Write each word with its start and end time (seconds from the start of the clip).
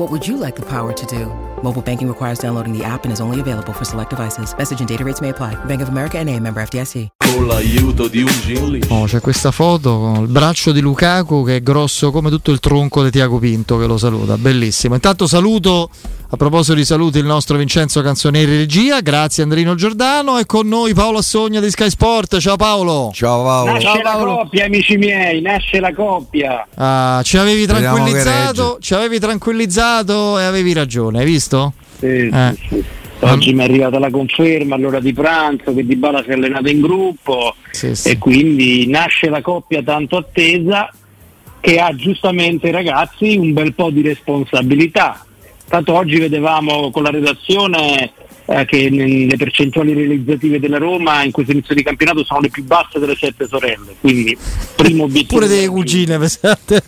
What 0.00 0.10
would 0.12 0.26
you 0.26 0.38
like 0.38 0.56
the 0.56 0.64
power 0.66 0.94
to 0.94 1.06
do? 1.14 1.26
Mobile 1.62 1.82
banking 1.82 2.08
requires 2.08 2.38
downloading 2.38 2.72
the 2.72 2.82
app 2.82 3.04
and 3.04 3.12
is 3.12 3.20
only 3.20 3.38
available 3.38 3.74
for 3.74 3.84
select 3.84 4.08
devices. 4.08 4.54
Message 4.56 4.80
and 4.80 4.88
data 4.88 5.04
rates 5.04 5.20
may 5.20 5.28
apply. 5.28 5.62
Bank 5.66 5.82
of 5.82 5.90
America 5.90 6.16
and 6.16 6.26
a 6.30 6.40
member 6.40 6.62
FDIC. 6.62 7.08
Con 7.18 7.46
l'aiuto 7.46 8.08
di 8.08 8.22
un 8.22 8.30
gin 8.40 8.80
Oh, 8.88 9.04
c'è 9.04 9.20
questa 9.20 9.50
foto 9.50 9.98
con 9.98 10.22
il 10.22 10.28
braccio 10.28 10.72
di 10.72 10.80
Lukaku 10.80 11.44
che 11.44 11.56
è 11.56 11.62
grosso 11.62 12.10
come 12.12 12.30
tutto 12.30 12.50
il 12.50 12.60
tronco 12.60 13.02
di 13.04 13.10
Tiago 13.10 13.38
Pinto 13.38 13.76
che 13.76 13.84
lo 13.84 13.98
saluta. 13.98 14.38
Bellissimo. 14.38 14.94
Intanto 14.94 15.26
saluto, 15.26 15.90
a 16.32 16.36
proposito 16.36 16.74
di 16.76 16.84
saluti, 16.84 17.18
il 17.18 17.24
nostro 17.24 17.56
Vincenzo 17.56 18.02
Canzonieri 18.02 18.56
regia. 18.56 19.00
Grazie 19.00 19.42
Andrino 19.42 19.74
Giordano. 19.74 20.38
E 20.38 20.46
con 20.46 20.68
noi 20.68 20.94
Paolo 20.94 21.18
Assogna 21.18 21.58
di 21.58 21.68
Sky 21.70 21.90
Sport. 21.90 22.38
Ciao 22.38 22.54
Paolo. 22.56 23.10
Ciao 23.12 23.42
Paolo. 23.42 23.72
Nasce 23.72 23.86
Ciao, 23.86 23.96
la 23.96 24.02
Paolo. 24.02 24.36
coppia, 24.36 24.64
amici 24.66 24.96
miei, 24.96 25.40
nasce 25.40 25.80
la 25.80 25.92
coppia. 25.92 26.68
Ah, 26.76 27.20
ci 27.24 27.36
avevi 27.36 27.66
tranquillizzato, 27.66 28.78
ci 28.80 28.94
avevi 28.94 29.18
tranquillizzato 29.18 30.38
e 30.38 30.44
avevi 30.44 30.72
ragione, 30.72 31.18
hai 31.18 31.24
visto? 31.24 31.72
Sì, 31.98 32.06
Eh. 32.06 32.54
sì, 32.56 32.66
sì. 32.68 32.84
Oggi 33.22 33.52
mi 33.52 33.60
è 33.60 33.64
arrivata 33.64 33.98
la 33.98 34.08
conferma 34.08 34.76
all'ora 34.76 34.98
di 35.00 35.12
pranzo 35.12 35.74
che 35.74 35.84
Di 35.84 35.94
Bala 35.96 36.22
si 36.22 36.30
è 36.30 36.32
allenato 36.32 36.70
in 36.70 36.80
gruppo 36.80 37.54
Sì, 37.70 37.94
sì. 37.94 38.08
e 38.08 38.18
quindi 38.18 38.86
nasce 38.86 39.28
la 39.28 39.42
coppia 39.42 39.82
tanto 39.82 40.16
attesa 40.16 40.90
che 41.60 41.78
ha 41.78 41.94
giustamente 41.94 42.70
ragazzi 42.70 43.36
un 43.36 43.52
bel 43.52 43.74
po' 43.74 43.90
di 43.90 44.00
responsabilità. 44.00 45.22
Tanto 45.70 45.94
oggi 45.94 46.18
vedevamo 46.18 46.90
con 46.90 47.04
la 47.04 47.10
redazione 47.10 48.10
eh, 48.46 48.64
che 48.64 48.90
le 48.90 49.36
percentuali 49.36 49.92
realizzative 49.92 50.58
della 50.58 50.78
Roma 50.78 51.22
in 51.22 51.30
questo 51.30 51.52
inizio 51.52 51.76
di 51.76 51.84
campionato 51.84 52.24
sono 52.24 52.40
le 52.40 52.48
più 52.48 52.64
basse 52.64 52.98
delle 52.98 53.14
sette 53.14 53.46
sorelle, 53.46 53.94
quindi 54.00 54.36
primo 54.74 55.04
obiettivo. 55.04 55.38
Pure 55.38 55.46
delle 55.46 55.68
cugine, 55.68 56.18
pensate. 56.18 56.82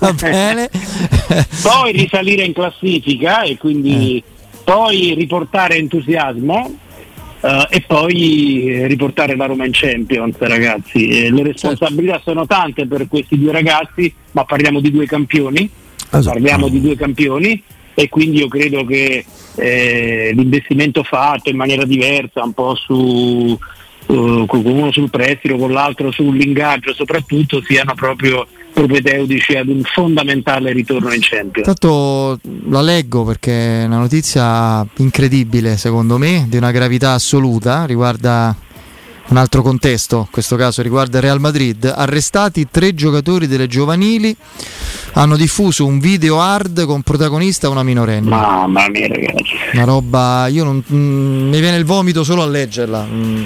Va 0.00 0.12
bene. 0.14 0.70
poi 1.60 1.92
risalire 1.92 2.44
in 2.44 2.54
classifica 2.54 3.42
e 3.42 3.58
quindi 3.58 4.22
poi 4.64 5.12
riportare 5.12 5.76
entusiasmo 5.76 6.78
eh, 7.42 7.66
e 7.68 7.82
poi 7.82 8.64
eh, 8.68 8.86
riportare 8.86 9.36
la 9.36 9.44
Roma 9.44 9.66
in 9.66 9.72
Champions 9.74 10.36
ragazzi 10.38 11.08
Eh, 11.08 11.30
le 11.30 11.42
responsabilità 11.42 12.22
sono 12.24 12.46
tante 12.46 12.86
per 12.86 13.06
questi 13.06 13.38
due 13.38 13.52
ragazzi 13.52 14.10
ma 14.30 14.44
parliamo 14.44 14.80
di 14.80 14.90
due 14.90 15.04
campioni 15.04 15.68
Esatto. 16.10 16.30
parliamo 16.30 16.68
di 16.68 16.80
due 16.80 16.96
campioni 16.96 17.62
e 17.94 18.08
quindi 18.08 18.38
io 18.38 18.48
credo 18.48 18.84
che 18.84 19.24
eh, 19.56 20.32
l'investimento 20.34 21.02
fatto 21.02 21.48
in 21.48 21.56
maniera 21.56 21.84
diversa 21.84 22.42
un 22.42 22.52
po' 22.52 22.74
su 22.74 23.58
eh, 24.06 24.46
uno 24.48 24.92
sul 24.92 25.10
prestito, 25.10 25.56
con 25.56 25.72
l'altro 25.72 26.10
sull'ingaggio 26.10 26.92
soprattutto 26.92 27.62
siano 27.62 27.94
proprio 27.94 28.46
propedeutici 28.72 29.56
ad 29.56 29.68
un 29.68 29.82
fondamentale 29.84 30.72
ritorno 30.72 31.12
in 31.12 31.20
Champions. 31.20 31.68
Intanto 31.68 32.38
la 32.68 32.82
leggo 32.82 33.24
perché 33.24 33.82
è 33.82 33.84
una 33.84 33.98
notizia 33.98 34.86
incredibile 34.96 35.76
secondo 35.76 36.18
me, 36.18 36.46
di 36.48 36.56
una 36.56 36.72
gravità 36.72 37.12
assoluta, 37.12 37.84
riguarda 37.84 38.54
un 39.34 39.40
altro 39.40 39.62
contesto, 39.62 40.18
in 40.18 40.30
questo 40.30 40.54
caso 40.54 40.80
riguarda 40.80 41.16
il 41.18 41.24
Real 41.24 41.40
Madrid. 41.40 41.92
Arrestati 41.92 42.68
tre 42.70 42.94
giocatori 42.94 43.48
delle 43.48 43.66
giovanili, 43.66 44.34
hanno 45.14 45.36
diffuso 45.36 45.84
un 45.84 45.98
video 45.98 46.40
hard 46.40 46.86
con 46.86 47.02
protagonista 47.02 47.68
una 47.68 47.82
minorenne. 47.82 48.28
Mamma 48.28 48.88
mia 48.88 49.08
ragazzi. 49.08 49.54
Una 49.72 49.84
roba, 49.84 50.46
io 50.46 50.62
non, 50.62 50.84
mm, 50.88 51.48
mi 51.48 51.58
viene 51.58 51.76
il 51.76 51.84
vomito 51.84 52.22
solo 52.22 52.42
a 52.42 52.46
leggerla. 52.46 53.04
mm. 53.04 53.44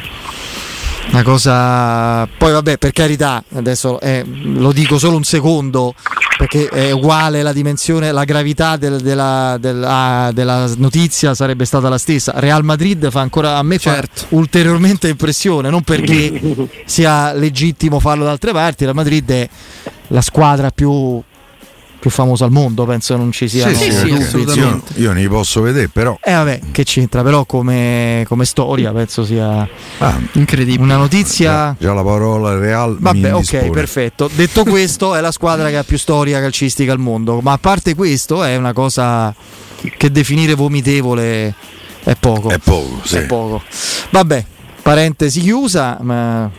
Una 1.11 1.23
cosa, 1.23 2.27
poi 2.37 2.53
vabbè, 2.53 2.77
per 2.77 2.93
carità, 2.93 3.43
adesso 3.55 3.99
eh, 3.99 4.23
lo 4.27 4.73
dico 4.73 4.99
solo 4.99 5.17
un 5.17 5.25
secondo 5.25 5.95
perché 6.39 6.69
è 6.69 6.93
uguale 6.93 7.43
la 7.43 7.53
dimensione, 7.53 8.13
la 8.13 8.23
gravità 8.25 8.77
del- 8.77 9.01
della, 9.01 9.57
della- 9.59 10.31
della 10.33 10.71
notizia 10.77 11.35
sarebbe 11.35 11.65
stata 11.65 11.89
la 11.89 11.99
stessa. 11.99 12.33
Real 12.37 12.63
Madrid 12.65 13.11
fa 13.11 13.21
ancora 13.21 13.57
a 13.57 13.63
me 13.65 13.79
fa 13.79 14.01
ulteriormente 14.31 15.09
impressione, 15.09 15.69
non 15.69 15.83
perché 15.83 16.41
sia 16.87 17.33
legittimo 17.33 17.99
farlo 17.99 18.25
da 18.25 18.31
altre 18.31 18.53
parti. 18.53 18.85
Real 18.85 18.95
Madrid 18.95 19.29
è 19.31 19.49
la 20.09 20.21
squadra 20.23 20.71
più, 20.71 21.21
più 22.09 22.11
famosa 22.11 22.45
al 22.45 22.51
mondo, 22.51 22.85
penso 22.85 23.17
non 23.17 23.31
ci 23.31 23.49
siano 23.49 23.75
Sì, 23.75 23.93
sì, 23.93 24.11
dubbi. 24.45 24.59
Io, 24.59 24.83
io 24.95 25.13
ne 25.13 25.29
posso 25.29 25.61
vedere, 25.61 25.89
però 25.89 26.19
Eh 26.23 26.33
vabbè, 26.33 26.61
che 26.73 26.85
c'entra, 26.85 27.23
però 27.23 27.45
come, 27.45 28.25
come 28.27 28.45
storia 28.45 28.93
penso 28.93 29.25
sia 29.25 29.69
ah, 29.99 30.21
Incredibile. 30.33 30.83
una 30.83 30.97
notizia... 30.97 31.77
già 31.79 31.93
la 31.93 32.03
parola 32.03 32.57
Real 32.59 32.97
Vabbè, 32.99 33.35
ok, 33.35 33.71
perfetto. 33.71 34.31
Detto 34.35 34.65
questo, 34.65 35.15
è 35.15 35.21
la 35.21 35.33
squadra 35.33 35.69
che 35.69 35.77
ha 35.77 35.85
più 35.85 35.99
storia 35.99 36.41
calcistica 36.41 36.93
al 36.93 36.99
mondo, 36.99 37.41
ma 37.41 37.53
a 37.53 37.59
parte 37.59 37.95
questo 37.95 38.43
è 38.43 38.57
una 38.57 38.73
cosa 38.73 39.35
che 39.97 40.11
definire 40.11 40.55
vomitevole 40.55 41.55
è 42.03 42.17
poco. 42.19 42.49
È 42.49 42.59
poco, 42.59 43.01
sì. 43.05 43.17
È 43.17 43.27
poco. 43.27 43.63
Vabbè, 44.11 44.45
parentesi 44.83 45.41
chiusa, 45.41 45.99
ma 46.01 46.51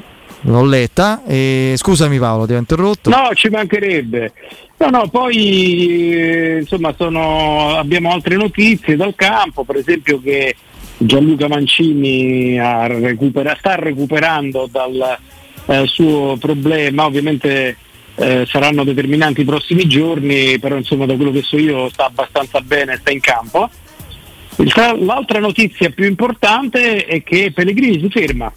l'ho 0.42 0.64
letta 0.64 1.24
e 1.26 1.74
scusami 1.76 2.18
Paolo, 2.20 2.46
ti 2.46 2.54
ho 2.54 2.58
interrotto. 2.58 3.10
No, 3.10 3.30
ci 3.34 3.50
mancherebbe. 3.50 4.34
No, 4.78 4.90
no, 4.90 5.08
poi 5.10 6.14
eh, 6.14 6.58
insomma 6.62 6.94
sono- 6.98 7.76
abbiamo 7.76 8.12
altre 8.12 8.36
notizie 8.36 8.96
dal 8.96 9.14
campo, 9.16 9.64
per 9.64 9.76
esempio 9.76 10.22
che 10.22 10.56
Gianluca 10.98 11.48
Mancini 11.48 12.58
recupera- 12.58 13.56
sta 13.60 13.76
recuperando 13.76 14.68
dal 14.72 15.18
eh, 15.66 15.86
suo 15.86 16.38
problema, 16.38 17.06
ovviamente 17.06 17.76
eh, 18.16 18.46
saranno 18.48 18.84
determinanti 18.84 19.42
i 19.42 19.46
prossimi 19.46 19.86
giorni, 19.88 20.60
però 20.60 20.76
insomma 20.76 21.06
da 21.06 21.16
quello 21.16 21.32
che 21.32 21.42
so 21.42 21.58
io 21.58 21.90
sta 21.90 22.06
abbastanza 22.06 22.60
bene, 22.62 22.98
sta 22.98 23.12
in 23.12 23.20
campo. 23.20 23.70
L'altra 25.00 25.40
notizia 25.40 25.90
più 25.90 26.06
importante 26.06 27.06
è 27.06 27.24
che 27.24 27.52
Pellegrini 27.54 28.00
si 28.02 28.10
ferma. 28.10 28.52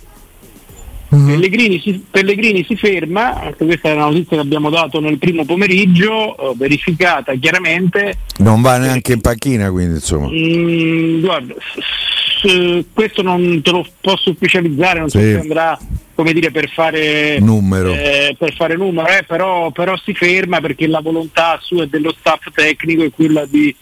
Mhm. 1.15 1.27
Pellegrini 1.27 1.81
si, 1.81 2.05
Pellegrini 2.11 2.65
si 2.65 2.75
ferma, 2.75 3.39
anche 3.43 3.65
questa 3.67 3.91
è 3.91 3.93
una 3.93 4.05
notizia 4.06 4.37
che 4.37 4.43
abbiamo 4.43 4.71
dato 4.71 4.99
nel 4.99 5.19
primo 5.19 5.45
pomeriggio, 5.45 6.53
eh, 6.53 6.55
verificata 6.56 7.34
chiaramente. 7.34 8.17
Non 8.39 8.62
va 8.62 8.78
neanche 8.78 9.12
in 9.12 9.21
panchina, 9.21 9.71
quindi 9.71 9.95
insomma. 9.97 10.28
Mm, 10.31 11.21
guarda, 11.21 11.55
s- 11.59 12.84
questo 12.95 13.21
non 13.23 13.61
te 13.62 13.71
lo 13.71 13.87
posso 14.00 14.31
ufficializzare, 14.31 15.00
non 15.00 15.11
so 15.11 15.19
Sì. 15.19 15.33
se 15.33 15.39
andrà 15.41 15.78
come 16.15 16.33
dire, 16.33 16.50
per 16.50 16.71
fare 16.71 17.38
Numero. 17.41 17.93
eh, 17.93 18.35
per 18.38 18.55
fare 18.55 18.76
numero, 18.76 19.06
eh, 19.08 19.23
però, 19.26 19.70
però 19.70 19.94
si 20.03 20.15
ferma 20.15 20.61
perché 20.61 20.87
la 20.87 21.00
volontà 21.00 21.58
sua 21.61 21.82
e 21.85 21.88
dello 21.88 22.15
staff 22.19 22.47
tecnico 22.55 23.03
è 23.05 23.11
quella 23.11 23.44
di 23.44 23.75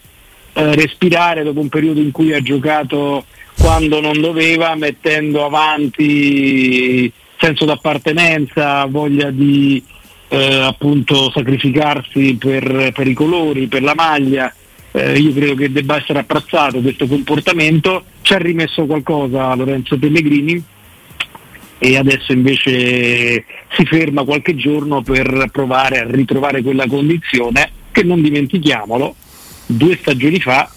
eh, 0.53 0.75
respirare 0.75 1.43
dopo 1.43 1.59
un 1.61 1.69
periodo 1.69 1.99
in 2.01 2.11
cui 2.11 2.33
ha 2.33 2.41
giocato 2.41 3.25
quando 3.57 4.01
non 4.01 4.19
doveva, 4.19 4.75
mettendo 4.75 5.45
avanti 5.45 7.11
senso 7.41 7.65
d'appartenenza, 7.65 8.85
voglia 8.85 9.31
di 9.31 9.83
eh, 10.27 10.55
appunto 10.61 11.31
sacrificarsi 11.31 12.35
per, 12.39 12.91
per 12.93 13.07
i 13.07 13.13
colori, 13.13 13.67
per 13.67 13.81
la 13.81 13.95
maglia. 13.95 14.53
Eh, 14.91 15.17
io 15.17 15.33
credo 15.33 15.55
che 15.55 15.71
debba 15.71 15.97
essere 15.97 16.19
apprezzato 16.19 16.79
questo 16.79 17.07
comportamento. 17.07 18.03
Ci 18.21 18.33
ha 18.33 18.37
rimesso 18.37 18.85
qualcosa 18.85 19.53
Lorenzo 19.55 19.97
Pellegrini 19.97 20.63
e 21.79 21.97
adesso 21.97 22.31
invece 22.31 23.43
si 23.71 23.85
ferma 23.85 24.23
qualche 24.23 24.55
giorno 24.55 25.01
per 25.01 25.49
provare 25.51 25.99
a 25.99 26.05
ritrovare 26.07 26.61
quella 26.61 26.85
condizione 26.85 27.71
che 27.91 28.03
non 28.03 28.21
dimentichiamolo, 28.21 29.15
due 29.65 29.97
stagioni 29.97 30.39
fa 30.39 30.69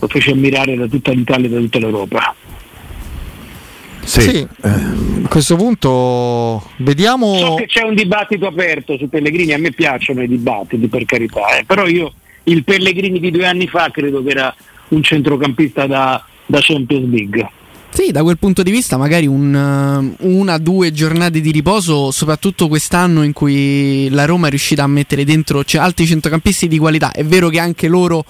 lo 0.00 0.08
fece 0.08 0.32
ammirare 0.32 0.76
da 0.76 0.86
tutta 0.86 1.12
l'Italia 1.12 1.46
e 1.46 1.50
da 1.50 1.58
tutta 1.58 1.78
l'Europa. 1.78 2.34
Sì. 4.08 4.20
Sì. 4.22 4.48
Eh, 4.62 4.68
A 5.24 5.28
questo 5.28 5.56
punto 5.56 6.70
vediamo. 6.78 7.36
So 7.36 7.54
che 7.56 7.66
c'è 7.66 7.82
un 7.82 7.94
dibattito 7.94 8.46
aperto 8.46 8.96
su 8.96 9.08
Pellegrini, 9.08 9.52
a 9.52 9.58
me 9.58 9.70
piacciono 9.70 10.22
i 10.22 10.28
dibattiti 10.28 10.88
per 10.88 11.04
carità, 11.04 11.58
eh. 11.58 11.64
però 11.64 11.86
io 11.86 12.12
il 12.44 12.64
Pellegrini 12.64 13.20
di 13.20 13.30
due 13.30 13.46
anni 13.46 13.68
fa 13.68 13.90
credo 13.90 14.22
che 14.22 14.30
era 14.30 14.54
un 14.88 15.02
centrocampista 15.02 15.86
da, 15.86 16.24
da 16.46 16.58
Champions 16.62 17.10
League. 17.10 17.50
Sì, 17.90 18.10
da 18.10 18.22
quel 18.22 18.38
punto 18.38 18.62
di 18.62 18.70
vista 18.70 18.96
magari 18.96 19.26
un, 19.26 20.16
uh, 20.20 20.26
una, 20.26 20.56
due 20.58 20.92
giornate 20.92 21.40
di 21.40 21.50
riposo, 21.50 22.10
soprattutto 22.10 22.68
quest'anno 22.68 23.22
in 23.22 23.32
cui 23.32 24.08
la 24.10 24.24
Roma 24.24 24.46
è 24.46 24.50
riuscita 24.50 24.84
a 24.84 24.86
mettere 24.86 25.24
dentro 25.24 25.64
cioè, 25.64 25.82
altri 25.82 26.06
centrocampisti 26.06 26.68
di 26.68 26.78
qualità. 26.78 27.12
È 27.12 27.24
vero 27.24 27.48
che 27.48 27.58
anche 27.58 27.88
loro 27.88 28.24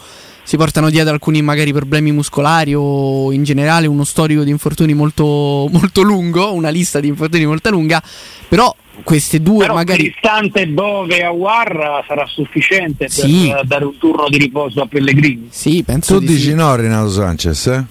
si 0.49 0.57
portano 0.57 0.89
dietro 0.89 1.13
alcuni 1.13 1.43
magari 1.43 1.75
problemi 1.75 2.11
muscolari 2.11 2.73
o 2.75 3.31
in 3.33 3.45
generale 3.45 3.87
uno 3.87 4.03
storico 4.05 4.45
di 4.45 4.51
infortuni 4.51 4.95
molto, 4.95 5.25
molto 5.71 6.01
lungo, 6.01 6.55
una 6.55 6.71
lista 6.71 7.01
di 7.01 7.09
infortuni 7.09 7.45
molto 7.45 7.69
lunga, 7.69 8.03
però 8.49 8.75
queste 9.05 9.43
due 9.43 9.59
Però 9.59 9.75
magari 9.75 10.05
Cristante, 10.11 10.67
Bove 10.69 11.19
e 11.19 11.23
Awar 11.23 12.03
sarà 12.09 12.25
sufficiente 12.27 13.11
Sì. 13.11 13.51
per 13.53 13.67
dare 13.67 13.85
un 13.85 13.99
turno 13.99 14.27
di 14.31 14.39
riposo 14.39 14.81
a 14.81 14.87
Pellegrini. 14.87 15.49
sì, 15.51 15.83
penso 15.85 16.15
Tu 16.15 16.21
di 16.21 16.27
dici 16.29 16.41
sì. 16.49 16.55
no, 16.55 16.75
Renato 16.75 17.11
Sanchez? 17.11 17.67
Eh? 17.67 17.85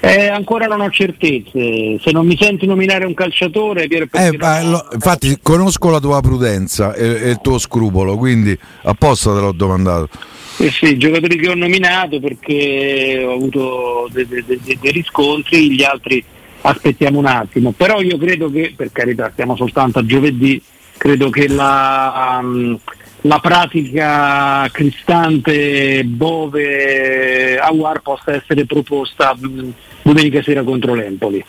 Eh, 0.00 0.28
ancora 0.28 0.66
non 0.66 0.80
ho 0.82 0.90
certezze. 0.90 1.98
Se 2.02 2.10
non 2.10 2.26
mi 2.26 2.36
senti 2.38 2.66
nominare 2.66 3.04
un 3.06 3.14
calciatore, 3.14 3.86
Piero 3.86 4.06
Eh, 4.12 4.36
ma 4.36 4.62
lo- 4.62 4.88
infatti 4.92 5.38
conosco 5.42 5.88
la 5.90 5.98
tua 6.00 6.20
prudenza 6.20 6.92
e, 6.94 7.06
e 7.22 7.30
il 7.30 7.38
tuo 7.42 7.58
scrupolo, 7.58 8.16
quindi 8.16 8.58
apposta 8.82 9.32
te 9.34 9.40
l'ho 9.40 9.52
domandato. 9.52 10.08
Eh 10.56 10.70
sì, 10.70 10.86
i 10.92 10.98
giocatori 10.98 11.36
che 11.36 11.48
ho 11.48 11.54
nominato 11.54 12.20
perché 12.20 13.22
ho 13.26 13.32
avuto 13.32 14.08
dei, 14.12 14.26
dei- 14.26 14.44
dei- 14.44 14.78
dei 14.80 14.92
riscontri, 14.92 15.74
gli 15.74 15.82
altri 15.82 16.22
aspettiamo 16.62 17.18
un 17.18 17.26
attimo. 17.26 17.72
Però 17.72 18.00
io 18.00 18.16
credo 18.16 18.50
che, 18.50 18.72
per 18.76 18.90
carità, 18.92 19.32
siamo 19.34 19.56
soltanto 19.56 19.98
a 19.98 20.06
giovedì, 20.06 20.62
credo 20.96 21.28
che 21.28 21.48
la, 21.48 22.38
um, 22.40 22.78
la 23.22 23.38
pratica 23.40 24.68
Cristante 24.70 26.04
Bove 26.04 27.58
Awar 27.58 28.00
possa 28.00 28.34
essere 28.34 28.64
proposta 28.64 29.34
mh, 29.36 29.72
domenica 30.02 30.40
sera 30.42 30.62
contro 30.62 30.94
l'Empoli. 30.94 31.44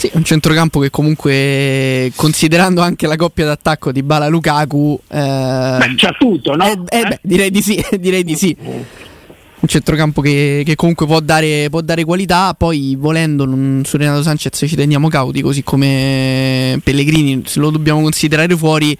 Sì, 0.00 0.10
un 0.14 0.24
centrocampo 0.24 0.80
che 0.80 0.88
comunque, 0.88 2.10
considerando 2.16 2.80
anche 2.80 3.06
la 3.06 3.16
coppia 3.16 3.44
d'attacco 3.44 3.92
di 3.92 4.02
Bala 4.02 4.28
Lukaku, 4.28 4.98
eh, 5.08 5.76
Beh, 5.78 5.92
c'ha 5.94 6.16
tutto, 6.18 6.56
no? 6.56 6.64
eh, 6.64 6.78
eh, 6.88 7.02
beh, 7.02 7.18
direi 7.20 7.50
di 7.50 7.60
sì, 7.60 7.84
direi 8.00 8.24
di 8.24 8.34
sì. 8.34 8.56
Un 8.62 9.68
centrocampo 9.68 10.22
che, 10.22 10.62
che 10.64 10.74
comunque 10.74 11.04
può 11.04 11.20
dare, 11.20 11.68
può 11.68 11.82
dare 11.82 12.04
qualità, 12.04 12.54
poi 12.54 12.96
volendo 12.98 13.44
non- 13.44 13.82
su 13.84 13.98
Renato 13.98 14.22
Sanchez 14.22 14.64
ci 14.66 14.74
teniamo 14.74 15.08
cauti, 15.08 15.42
così 15.42 15.62
come 15.62 16.80
Pellegrini, 16.82 17.42
se 17.44 17.60
lo 17.60 17.68
dobbiamo 17.68 18.00
considerare 18.00 18.56
fuori, 18.56 18.96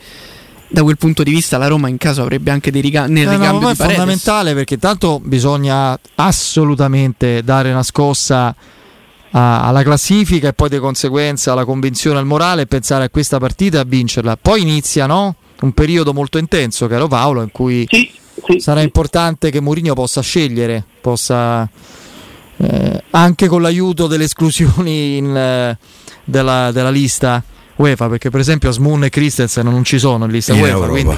da 0.68 0.82
quel 0.82 0.98
punto 0.98 1.22
di 1.22 1.30
vista 1.30 1.56
la 1.56 1.66
Roma 1.68 1.88
in 1.88 1.96
caso 1.96 2.20
avrebbe 2.20 2.50
anche 2.50 2.70
dei 2.70 2.82
riga- 2.82 3.06
nel 3.06 3.22
Eh, 3.26 3.30
no, 3.30 3.38
ma 3.38 3.44
ricambio 3.46 3.68
di 3.68 3.72
è 3.72 3.76
fondamentale 3.86 4.52
perché 4.52 4.76
tanto 4.76 5.18
bisogna 5.24 5.98
assolutamente 6.16 7.42
dare 7.42 7.70
una 7.70 7.82
scossa 7.82 8.54
a- 9.32 9.66
alla 9.66 9.82
classifica 9.82 10.48
e 10.48 10.52
poi 10.52 10.68
di 10.68 10.78
conseguenza 10.78 11.52
alla 11.52 11.64
convinzione 11.64 12.18
al 12.18 12.26
morale 12.26 12.62
e 12.62 12.66
pensare 12.66 13.04
a 13.04 13.08
questa 13.10 13.38
partita 13.38 13.78
e 13.78 13.80
a 13.80 13.84
vincerla. 13.84 14.36
Poi 14.36 14.62
inizia 14.62 15.06
no? 15.06 15.36
un 15.62 15.72
periodo 15.72 16.12
molto 16.12 16.38
intenso, 16.38 16.86
caro 16.86 17.06
Paolo, 17.06 17.42
in 17.42 17.50
cui 17.50 17.86
Sì, 17.90 18.10
sì, 18.46 18.60
sarà 18.60 18.80
sì. 18.80 18.86
importante 18.86 19.50
che 19.50 19.60
Mourinho 19.60 19.94
possa 19.94 20.20
scegliere, 20.22 20.82
possa 21.00 21.68
eh, 22.56 23.02
anche 23.10 23.46
con 23.46 23.60
l'aiuto 23.62 24.06
delle 24.06 24.24
esclusioni 24.24 25.16
in, 25.18 25.36
eh, 25.36 25.78
della, 26.24 26.70
della 26.72 26.90
lista 26.90 27.42
UEFA, 27.76 28.08
perché 28.08 28.30
per 28.30 28.40
esempio 28.40 28.68
Asmun 28.70 29.04
e 29.04 29.08
Christensen 29.10 29.66
non 29.66 29.84
ci 29.84 29.98
sono 29.98 30.24
in 30.26 30.30
lista 30.30 30.52
In 30.54 30.60
UEFA, 30.60 30.72
Europa. 30.74 30.90
quindi, 30.92 31.16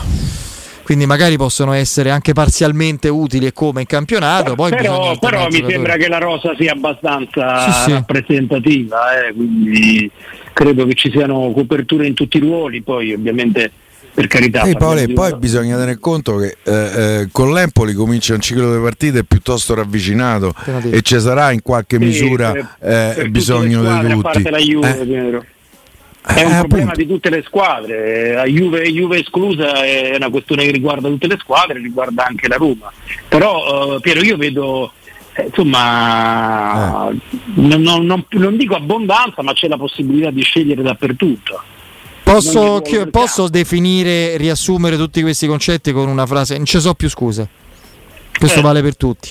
quindi 0.92 1.06
magari 1.06 1.38
possono 1.38 1.72
essere 1.72 2.10
anche 2.10 2.34
parzialmente 2.34 3.08
utili 3.08 3.46
e 3.46 3.52
come 3.54 3.80
in 3.80 3.86
campionato. 3.86 4.54
Poi 4.54 4.68
però, 4.70 5.16
però 5.18 5.48
mi 5.48 5.64
sembra 5.66 5.96
che 5.96 6.06
la 6.06 6.18
rosa 6.18 6.54
sia 6.58 6.72
abbastanza 6.72 7.70
Sì, 7.70 7.72
sì. 7.84 7.92
rappresentativa, 7.92 9.26
eh, 9.26 9.32
quindi 9.32 10.10
credo 10.52 10.84
che 10.86 10.92
ci 10.92 11.10
siano 11.10 11.50
coperture 11.52 12.06
in 12.06 12.12
tutti 12.12 12.36
i 12.36 12.40
ruoli, 12.40 12.82
poi 12.82 13.14
ovviamente 13.14 13.70
per 14.12 14.26
carità. 14.26 14.60
Parliamo 14.60 14.78
Paolo, 14.78 15.12
poi 15.14 15.34
bisogna 15.38 15.76
tenere 15.76 15.98
conto 15.98 16.36
che 16.36 16.56
eh, 16.62 16.72
eh, 17.20 17.28
con 17.32 17.54
l'Empoli 17.54 17.94
comincia 17.94 18.34
un 18.34 18.40
ciclo 18.40 18.74
di 18.76 18.82
partite 18.82 19.24
piuttosto 19.24 19.72
ravvicinato 19.72 20.52
e 20.90 21.00
ci 21.00 21.18
sarà 21.18 21.52
in 21.52 21.62
qualche 21.62 21.96
Sì, 21.96 22.04
misura 22.04 22.52
per- 22.52 22.60
eh, 22.60 22.66
per 22.82 23.14
tutte 23.16 23.28
bisogno 23.30 23.80
le 23.80 23.88
squadre, 23.88 24.06
di 24.06 24.12
A 24.12 24.14
tutti. 24.16 24.22
parte 24.42 24.50
la 24.50 24.58
Juve, 24.58 25.40
Eh. 26.24 26.34
È 26.34 26.40
eh, 26.40 26.44
un 26.44 26.58
problema 26.58 26.90
appunto. 26.92 27.00
di 27.00 27.06
tutte 27.06 27.30
le 27.30 27.42
squadre, 27.44 28.32
la 28.34 28.44
Juve, 28.44 28.90
Juve 28.92 29.18
esclusa 29.20 29.84
è 29.84 30.14
una 30.14 30.30
questione 30.30 30.64
che 30.64 30.70
riguarda 30.70 31.08
tutte 31.08 31.26
le 31.26 31.36
squadre, 31.40 31.78
riguarda 31.80 32.26
anche 32.26 32.46
la 32.48 32.56
Roma. 32.56 32.92
Però 33.28 33.96
eh, 33.96 34.00
Piero 34.00 34.22
io 34.22 34.36
vedo 34.36 34.92
eh, 35.34 35.46
insomma 35.46 37.10
non, 37.54 37.80
non- 37.82 38.06
non- 38.06 38.24
non 38.30 38.56
dico 38.56 38.76
abbondanza, 38.76 39.42
ma 39.42 39.52
c'è 39.52 39.66
la 39.66 39.76
possibilità 39.76 40.30
di 40.30 40.42
scegliere 40.42 40.82
dappertutto. 40.82 41.62
Posso, 42.22 42.80
chi- 42.82 43.08
posso 43.10 43.48
definire, 43.48 44.36
riassumere 44.36 44.96
tutti 44.96 45.20
questi 45.22 45.46
concetti 45.48 45.92
con 45.92 46.08
una 46.08 46.24
frase? 46.24 46.56
Non 46.56 46.66
ci 46.66 46.80
so 46.80 46.94
più 46.94 47.10
scuse. 47.10 47.48
Questo 48.38 48.60
Eh. 48.60 48.62
vale 48.62 48.80
per 48.80 48.96
tutti. 48.96 49.28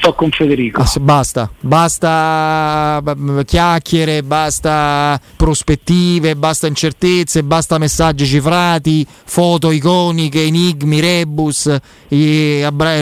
Sto 0.00 0.14
con 0.14 0.30
Federico. 0.30 0.80
Ah, 0.80 0.90
Basta, 0.98 1.50
basta 1.60 3.00
b- 3.02 3.44
chiacchiere, 3.44 4.22
basta 4.22 5.20
prospettive, 5.36 6.36
basta 6.36 6.66
incertezze, 6.66 7.42
basta 7.42 7.76
messaggi 7.76 8.24
cifrati, 8.24 9.06
foto 9.06 9.70
iconiche, 9.70 10.42
enigmi, 10.44 11.00
rebus. 11.00 11.66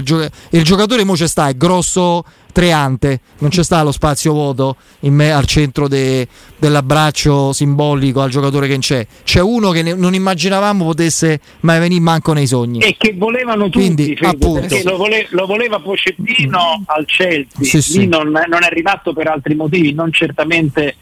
gioca- 0.03 0.29
il 0.50 0.65
giocatore 0.65 1.05
mo 1.05 1.12
c'è 1.12 1.29
sta, 1.29 1.47
è 1.47 1.56
grosso 1.56 2.25
treante, 2.53 3.21
non 3.39 3.50
c'è 3.50 3.62
sta 3.62 3.83
lo 3.83 3.93
spazio 3.93 4.33
vuoto 4.33 4.77
in 5.00 5.15
me- 5.15 5.31
al 5.33 5.47
centro 5.47 5.89
de- 5.89 6.27
dell'abbraccio 6.56 7.53
simbolico 7.53 8.21
al 8.21 8.31
giocatore 8.31 8.67
che 8.69 8.79
c'è. 8.79 9.06
C'è 9.25 9.41
uno 9.41 9.71
che 9.71 9.83
ne- 9.83 9.95
non 9.95 10.15
immaginavamo 10.15 10.85
potesse 10.85 11.41
mai 11.61 11.79
venire 11.81 12.00
manco 12.00 12.33
nei 12.33 12.47
sogni. 12.47 12.81
E 12.81 12.97
che 12.99 13.15
volevano 13.17 13.65
tutti, 13.65 13.79
Quindi, 13.79 14.17
Fede, 14.17 14.27
appunto. 14.27 14.77
lo, 14.85 14.97
vole- 14.97 15.27
lo 15.31 15.47
voleva 15.47 15.79
Pocettino 15.81 16.83
al 16.87 17.05
Chelsea, 17.06 17.47
Sì, 17.61 17.83
sì. 17.83 17.99
lì 18.00 18.06
non, 18.06 18.29
non 18.31 18.62
è 18.62 18.67
arrivato 18.67 19.12
per 19.12 19.29
altri 19.29 19.55
motivi, 19.55 19.93
non 19.93 20.12
certamente 20.12 20.95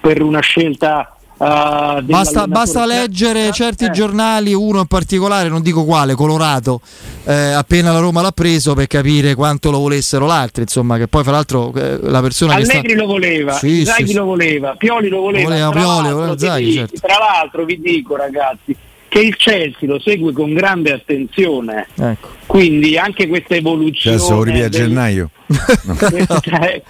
per 0.00 0.20
una 0.22 0.40
scelta 0.40 1.16
uh, 1.98 2.02
Basta, 2.02 2.46
basta 2.46 2.86
leggere 2.86 3.50
certi 3.52 3.84
Eh. 3.84 3.90
giornali, 3.90 4.54
uno 4.54 4.80
in 4.80 4.86
particolare, 4.86 5.48
non 5.48 5.62
dico 5.62 5.84
quale, 5.84 6.14
Colorato, 6.14 6.80
eh, 7.24 7.32
appena 7.52 7.92
la 7.92 7.98
Roma 7.98 8.20
l'ha 8.22 8.32
preso 8.32 8.74
per 8.74 8.86
capire 8.86 9.34
quanto 9.34 9.70
lo 9.70 9.78
volessero 9.78 10.26
l'altro, 10.26 10.62
insomma, 10.62 10.96
che 10.98 11.06
poi 11.08 11.22
fra 11.22 11.32
l'altro 11.32 11.72
eh, 11.74 11.98
la 12.02 12.20
persona 12.20 12.56
che 12.56 12.64
sta... 12.64 12.78
Allegri 12.78 12.94
lo 12.94 13.06
voleva, 13.06 13.52
Sì, 13.54 13.84
Zaghi 13.84 14.08
sì, 14.08 14.14
lo 14.14 14.24
voleva, 14.24 14.74
Pioli 14.76 15.08
lo 15.08 15.20
voleva. 15.20 15.44
Voleva 15.48 15.70
tra, 15.70 15.80
Pioli, 15.80 15.94
l'altro, 15.96 16.14
voleva 16.16 16.34
vi 16.34 16.38
Zaghi, 16.40 16.64
dico- 16.64 16.78
certo. 16.78 17.06
tra 17.06 17.16
l'altro 17.18 17.64
vi 17.64 17.80
dico 17.80 18.16
ragazzi 18.16 18.76
che 19.08 19.20
il 19.20 19.36
Chelsea 19.36 19.88
lo 19.88 20.00
segue 20.00 20.32
con 20.32 20.52
grande 20.54 20.92
attenzione, 20.92 21.86
Ecco. 21.94 22.30
quindi 22.46 22.98
anche 22.98 23.28
questa 23.28 23.54
evoluzione... 23.54 24.18
Cioè, 24.18 24.26
se 24.26 24.32
lo 24.34 24.42
ripia 24.42 24.66
a 24.66 24.68
del- 24.68 24.80
gennaio. 24.88 25.30
questa, 25.46 26.40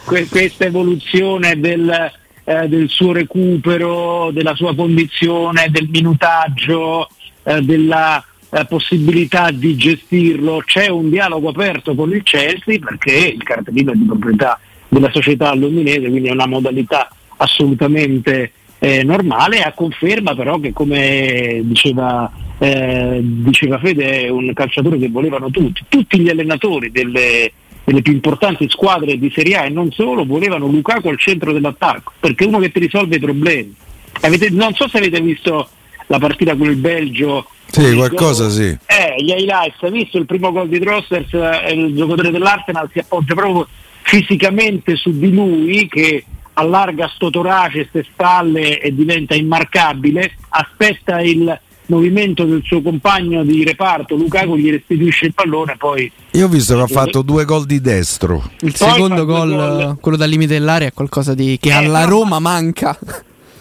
que- 0.06 0.26
questa 0.30 0.64
evoluzione 0.64 1.60
del, 1.60 2.10
eh, 2.44 2.68
del 2.68 2.88
suo 2.88 3.12
recupero, 3.12 4.30
della 4.32 4.54
sua 4.54 4.74
condizione, 4.74 5.68
del 5.70 5.88
minutaggio, 5.90 7.08
eh, 7.42 7.60
della 7.62 8.24
eh, 8.50 8.64
possibilità 8.66 9.50
di 9.50 9.76
gestirlo. 9.76 10.62
C'è 10.64 10.88
un 10.88 11.10
dialogo 11.10 11.48
aperto 11.48 11.94
con 11.94 12.12
il 12.12 12.22
Chelsea 12.22 12.78
perché 12.78 13.12
il 13.12 13.42
cartellino 13.42 13.92
è 13.92 13.94
di 13.94 14.04
proprietà 14.04 14.60
della 14.88 15.10
società 15.10 15.54
londinese, 15.54 16.08
quindi 16.08 16.28
è 16.28 16.32
una 16.32 16.46
modalità 16.46 17.08
assolutamente 17.38 18.52
eh, 18.78 19.02
normale, 19.02 19.62
a 19.62 19.72
conferma 19.72 20.34
però 20.34 20.60
che 20.60 20.72
come 20.72 21.60
diceva, 21.62 22.30
eh, 22.58 23.20
diceva 23.22 23.78
Fede 23.78 24.24
è 24.24 24.28
un 24.28 24.52
calciatore 24.52 24.98
che 24.98 25.08
volevano 25.08 25.50
tutti, 25.50 25.82
tutti 25.88 26.20
gli 26.20 26.28
allenatori 26.28 26.90
delle, 26.90 27.50
delle 27.84 28.02
più 28.02 28.12
importanti 28.12 28.66
squadre 28.68 29.18
di 29.18 29.30
Serie 29.34 29.56
A 29.56 29.64
e 29.66 29.68
non 29.68 29.92
solo 29.92 30.24
volevano 30.24 30.66
Lukaku 30.66 31.08
al 31.08 31.18
centro 31.18 31.52
dell'attacco, 31.52 32.12
perché 32.18 32.44
è 32.44 32.46
uno 32.46 32.58
che 32.58 32.72
ti 32.72 32.80
risolve 32.80 33.16
i 33.16 33.20
problemi. 33.20 33.74
Avete- 34.20 34.50
non 34.50 34.74
so 34.74 34.88
se 34.88 34.98
avete 34.98 35.20
visto 35.20 35.68
la 36.06 36.18
partita 36.18 36.56
con 36.56 36.68
il 36.68 36.76
Belgio. 36.76 37.46
Sì, 37.66 37.82
Il 37.82 37.96
qualcosa 37.96 38.44
gol- 38.44 38.52
sì. 38.52 38.78
Eh, 38.86 39.22
gli 39.22 39.30
highlights, 39.30 39.82
hai 39.82 39.90
visto 39.90 40.18
il 40.18 40.26
primo 40.26 40.52
gol 40.52 40.68
di 40.68 40.78
Drossers, 40.78 41.32
eh, 41.32 41.72
il 41.72 41.94
giocatore 41.94 42.30
dell'Arsenal 42.30 42.88
si 42.92 43.00
appoggia 43.00 43.34
proprio 43.34 43.66
fisicamente 44.02 44.96
su 44.96 45.18
di 45.18 45.32
lui 45.32 45.88
che 45.88 46.24
allarga 46.54 47.10
sto 47.14 47.30
torace, 47.30 47.86
ste 47.88 48.04
spalle 48.04 48.80
e 48.80 48.94
diventa 48.94 49.34
immarcabile, 49.34 50.36
aspetta 50.50 51.20
il 51.20 51.58
movimento 51.86 52.44
del 52.44 52.62
suo 52.64 52.80
compagno 52.82 53.44
di 53.44 53.64
reparto, 53.64 54.14
Lukaku 54.16 54.56
gli 54.56 54.70
restituisce 54.70 55.26
il 55.26 55.34
pallone, 55.34 55.76
poi 55.76 56.10
Io 56.32 56.46
ho 56.46 56.48
visto 56.48 56.74
che 56.76 56.80
ha 56.82 56.86
fatto 56.86 57.22
due 57.22 57.44
gol 57.44 57.66
di 57.66 57.80
destro. 57.80 58.42
Il 58.60 58.74
Poi 58.76 58.90
secondo 58.90 59.24
gol, 59.24 59.54
gol. 59.54 59.96
quello 60.00 60.16
dal 60.16 60.28
limite 60.28 60.54
dell'area, 60.54 60.88
è 60.88 60.92
qualcosa 60.92 61.34
di, 61.34 61.58
che 61.60 61.68
Eh, 61.68 61.72
alla 61.72 62.04
no, 62.04 62.10
Roma 62.10 62.38
manca. 62.38 62.98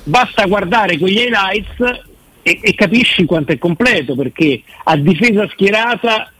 basta 0.03 0.45
guardare 0.45 0.97
quegli 0.97 1.17
highlights 1.19 2.01
e, 2.41 2.59
e 2.61 2.73
capisci 2.75 3.25
quanto 3.25 3.51
è 3.51 3.57
completo 3.57 4.15
perché 4.15 4.61
a 4.85 4.95
difesa 4.97 5.47
schierata 5.49 6.31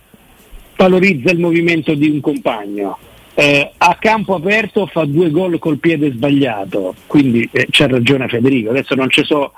valorizza 0.75 1.31
il 1.31 1.39
movimento 1.39 1.93
di 1.93 2.09
un 2.09 2.19
compagno. 2.19 2.97
Eh, 3.35 3.71
a 3.77 3.97
campo 3.99 4.35
aperto 4.35 4.85
fa 4.85 5.05
due 5.05 5.31
gol 5.31 5.57
col 5.57 5.77
piede 5.79 6.11
sbagliato, 6.11 6.93
quindi 7.07 7.49
eh, 7.51 7.67
c'ha 7.71 7.87
ragione 7.87 8.27
Federico. 8.27 8.69
Adesso 8.69 8.93
non 8.93 9.09
ci 9.09 9.23
so, 9.25 9.53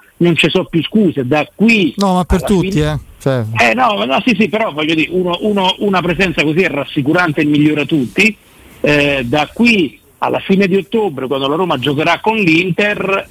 so 0.47 0.63
più 0.65 0.81
scuse. 0.81 1.27
Da 1.27 1.45
qui 1.53 1.93
No, 1.97 2.13
ma 2.13 2.23
per 2.23 2.43
tutti, 2.43 2.71
fine- 2.71 2.93
eh. 2.93 2.99
Cioè, 3.19 3.43
eh 3.69 3.73
no, 3.73 4.05
no, 4.05 4.21
sì, 4.25 4.35
sì, 4.39 4.47
però 4.47 4.71
voglio 4.71 4.93
dire, 4.93 5.09
uno- 5.11 5.37
uno- 5.41 5.75
una 5.79 6.01
presenza 6.01 6.43
così 6.43 6.61
è 6.61 6.69
rassicurante 6.69 7.41
e 7.41 7.45
migliora 7.45 7.83
tutti. 7.83 8.35
Eh, 8.79 9.23
da 9.25 9.49
qui 9.51 9.99
alla 10.19 10.39
fine 10.39 10.67
di 10.67 10.75
ottobre, 10.77 11.27
quando 11.27 11.47
la 11.47 11.55
Roma 11.55 11.77
giocherà 11.77 12.19
con 12.21 12.37
l'Inter, 12.37 13.27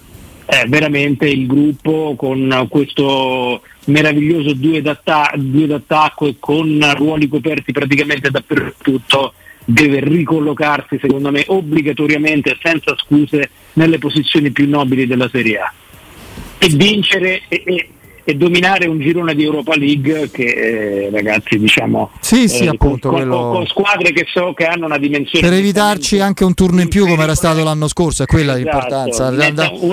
eh, 0.46 0.64
veramente 0.68 1.26
il 1.26 1.46
gruppo 1.46 2.14
con 2.18 2.66
questo 2.68 3.62
meraviglioso 3.86 4.52
due, 4.52 4.82
d'atta- 4.82 5.32
due 5.36 5.66
d'attacco 5.66 6.26
e 6.26 6.36
con 6.38 6.84
ruoli 6.96 7.28
coperti 7.28 7.72
praticamente 7.72 8.30
dappertutto 8.30 9.32
deve 9.64 10.00
ricollocarsi 10.00 10.98
secondo 11.00 11.30
me 11.30 11.44
obbligatoriamente 11.46 12.56
senza 12.62 12.94
scuse 12.98 13.50
nelle 13.74 13.98
posizioni 13.98 14.50
più 14.50 14.68
nobili 14.68 15.06
della 15.06 15.28
Serie 15.30 15.58
A. 15.58 15.72
E 16.58 16.68
vincere 16.68 17.42
e, 17.48 17.62
e- 17.64 17.88
e 18.26 18.34
dominare 18.36 18.86
un 18.86 18.98
girone 19.00 19.34
di 19.34 19.42
Europa 19.44 19.76
League 19.76 20.30
che 20.30 20.44
eh, 20.44 21.10
ragazzi 21.12 21.58
diciamo 21.58 22.10
Sì, 22.20 22.48
sì, 22.48 22.64
eh, 22.64 22.68
appunto, 22.68 23.08
con, 23.10 23.18
quello- 23.18 23.50
con- 23.52 23.66
squadre 23.66 24.12
che 24.12 24.24
so 24.32 24.54
che 24.54 24.64
hanno 24.64 24.86
una 24.86 24.96
dimensione 24.96 25.46
per 25.46 25.58
evitarci 25.58 26.20
anche 26.20 26.42
un 26.42 26.54
turno 26.54 26.80
in 26.80 26.88
più 26.88 27.06
come 27.06 27.22
era 27.22 27.34
stato 27.34 27.62
l'anno 27.62 27.86
scorso, 27.86 28.22
è 28.22 28.26
quella 28.26 28.58
Esatto, 28.58 28.70
l'importanza. 28.70 29.26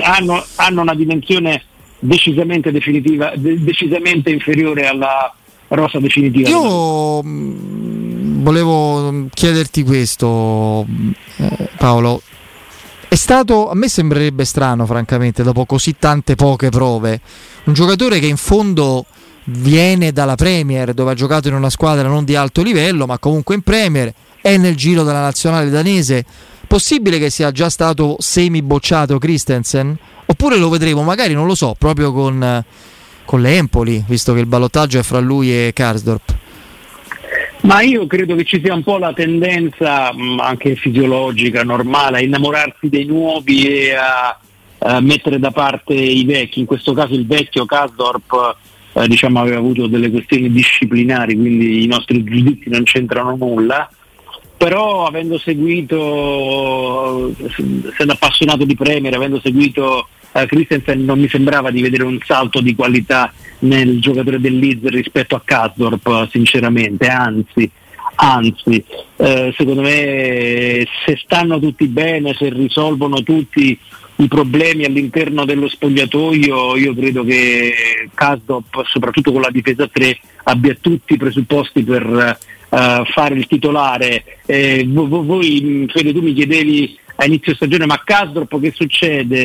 hanno, 0.03 0.45
hanno 0.55 0.81
una 0.81 0.95
dimensione 0.95 1.61
decisamente 1.99 2.71
definitiva 2.71 3.33
de- 3.35 3.61
decisamente 3.61 4.29
inferiore 4.29 4.87
alla 4.87 5.33
rosa 5.67 5.99
definitiva. 5.99 6.47
Io 6.49 7.21
mh, 7.21 8.10
volevo 8.41 9.11
mh, 9.11 9.29
chiederti 9.33 9.83
questo, 9.83 10.85
eh, 11.37 11.69
Paolo. 11.77 12.21
È 13.07 13.15
stato, 13.15 13.69
a 13.69 13.75
me 13.75 13.89
sembrerebbe 13.89 14.45
strano, 14.45 14.85
francamente, 14.85 15.43
dopo 15.43 15.65
così 15.65 15.97
tante 15.97 16.35
poche 16.35 16.69
prove, 16.69 17.19
un 17.65 17.73
giocatore 17.73 18.19
che 18.19 18.27
in 18.27 18.37
fondo 18.37 19.05
viene 19.45 20.11
dalla 20.11 20.35
Premier, 20.35 20.93
dove 20.93 21.11
ha 21.11 21.15
giocato 21.15 21.47
in 21.47 21.55
una 21.55 21.69
squadra 21.69 22.07
non 22.07 22.23
di 22.23 22.35
alto 22.35 22.63
livello, 22.63 23.05
ma 23.05 23.19
comunque 23.19 23.55
in 23.55 23.61
Premier, 23.61 24.13
è 24.41 24.55
nel 24.57 24.75
giro 24.75 25.03
della 25.03 25.21
nazionale 25.21 25.69
danese. 25.69 26.25
Possibile 26.67 27.19
che 27.19 27.29
sia 27.29 27.51
già 27.51 27.69
stato 27.69 28.15
semi 28.19 28.61
bocciato 28.61 29.17
Christensen? 29.17 29.97
Oppure 30.25 30.55
lo 30.55 30.69
vedremo, 30.69 31.03
magari 31.03 31.33
non 31.33 31.45
lo 31.45 31.55
so, 31.55 31.75
proprio 31.77 32.13
con, 32.13 32.63
con 33.25 33.41
l'Empoli, 33.41 34.05
visto 34.07 34.33
che 34.33 34.39
il 34.39 34.45
ballottaggio 34.45 34.99
è 34.99 35.03
fra 35.03 35.19
lui 35.19 35.51
e 35.51 35.71
Karsdorp. 35.73 36.40
Ma 37.61 37.81
io 37.81 38.07
credo 38.07 38.35
che 38.35 38.43
ci 38.43 38.59
sia 38.63 38.73
un 38.73 38.81
po' 38.81 38.97
la 38.97 39.13
tendenza, 39.13 40.09
anche 40.39 40.75
fisiologica, 40.75 41.63
normale, 41.63 42.17
a 42.17 42.21
innamorarsi 42.21 42.89
dei 42.89 43.05
nuovi 43.05 43.67
e 43.67 43.93
a, 43.93 44.39
a 44.79 44.99
mettere 44.99 45.37
da 45.37 45.51
parte 45.51 45.93
i 45.93 46.25
vecchi. 46.25 46.59
In 46.59 46.65
questo 46.65 46.93
caso 46.93 47.13
il 47.13 47.27
vecchio 47.27 47.65
Kasdorp 47.65 48.55
eh, 48.93 49.07
diciamo, 49.07 49.39
aveva 49.39 49.57
avuto 49.57 49.85
delle 49.85 50.09
questioni 50.09 50.51
disciplinari, 50.51 51.35
quindi 51.35 51.83
i 51.83 51.87
nostri 51.87 52.23
giudizi 52.23 52.69
non 52.69 52.83
c'entrano 52.83 53.35
nulla. 53.35 53.89
Però 54.57 55.05
avendo 55.05 55.37
seguito, 55.39 57.33
essendo 57.45 58.13
appassionato 58.13 58.63
di 58.65 58.75
Premier, 58.75 59.13
avendo 59.13 59.39
seguito 59.39 60.07
eh, 60.31 60.45
Christensen, 60.45 61.03
non 61.03 61.19
mi 61.19 61.27
sembrava 61.27 61.71
di 61.71 61.81
vedere 61.81 62.03
un 62.03 62.19
salto 62.23 62.61
di 62.61 62.75
qualità 62.75 63.31
nel 63.59 63.99
giocatore 63.99 64.39
del 64.39 64.57
Leeds 64.57 64.85
rispetto 64.85 65.35
a 65.35 65.41
Kasdorp, 65.43 66.29
sinceramente, 66.29 67.07
anzi, 67.07 67.69
anzi 68.15 68.83
eh, 69.17 69.53
secondo 69.55 69.81
me 69.81 70.87
se 71.05 71.19
stanno 71.23 71.59
tutti 71.59 71.87
bene, 71.87 72.33
se 72.33 72.49
risolvono 72.49 73.21
tutti 73.23 73.77
i 74.17 74.27
problemi 74.27 74.85
all'interno 74.85 75.45
dello 75.45 75.67
spogliatoio, 75.67 76.75
io 76.77 76.93
credo 76.93 77.23
che 77.23 77.73
Kasdorp, 78.13 78.83
soprattutto 78.85 79.31
con 79.31 79.41
la 79.41 79.49
difesa 79.49 79.87
3, 79.87 80.19
abbia 80.43 80.77
tutti 80.79 81.13
i 81.13 81.17
presupposti 81.17 81.83
per 81.83 82.37
eh, 82.69 83.03
fare 83.05 83.35
il 83.35 83.47
titolare. 83.47 84.23
Eh, 84.45 84.85
vo- 84.87 85.07
vo- 85.07 85.23
voi, 85.23 85.87
Fede, 85.91 86.13
tu 86.13 86.21
mi 86.21 86.33
chiedevi 86.33 86.97
a 87.21 87.25
inizio 87.25 87.53
stagione, 87.53 87.85
ma 87.85 88.01
Kasdorp 88.03 88.59
che 88.59 88.71
succede? 88.75 89.39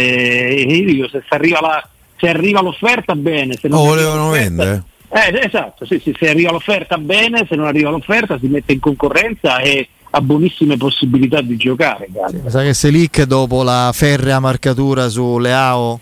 E 0.48 0.62
io 0.62 0.84
dico, 0.92 1.08
se, 1.08 1.22
arriva 1.28 1.60
la- 1.60 1.88
se 2.16 2.28
arriva 2.28 2.62
l'offerta 2.62 3.14
bene, 3.14 3.56
se 3.60 3.68
non 3.68 3.78
Oh, 3.78 3.92
arriva 3.92 3.94
volevano 4.10 4.28
l'offerta- 4.30 4.48
vendere? 4.48 4.82
eh, 5.10 5.40
esatto, 5.46 5.84
sì, 5.86 6.00
sì, 6.02 6.14
se 6.18 6.28
arriva 6.30 6.50
l'offerta 6.52 6.96
bene, 6.98 7.46
se 7.48 7.54
non 7.56 7.66
arriva 7.66 7.90
l'offerta 7.90 8.38
si 8.38 8.46
mette 8.46 8.72
in 8.72 8.80
concorrenza 8.80 9.58
e 9.58 9.88
ha 10.10 10.20
buonissime 10.22 10.76
possibilità 10.78 11.42
di 11.42 11.56
giocare. 11.56 12.08
Mi 12.10 12.48
sa 12.50 12.62
che 12.62 12.72
Selic 12.72 13.22
dopo 13.24 13.62
la 13.62 13.90
ferrea 13.92 14.40
marcatura 14.40 15.08
su 15.10 15.38
Leao 15.38 16.00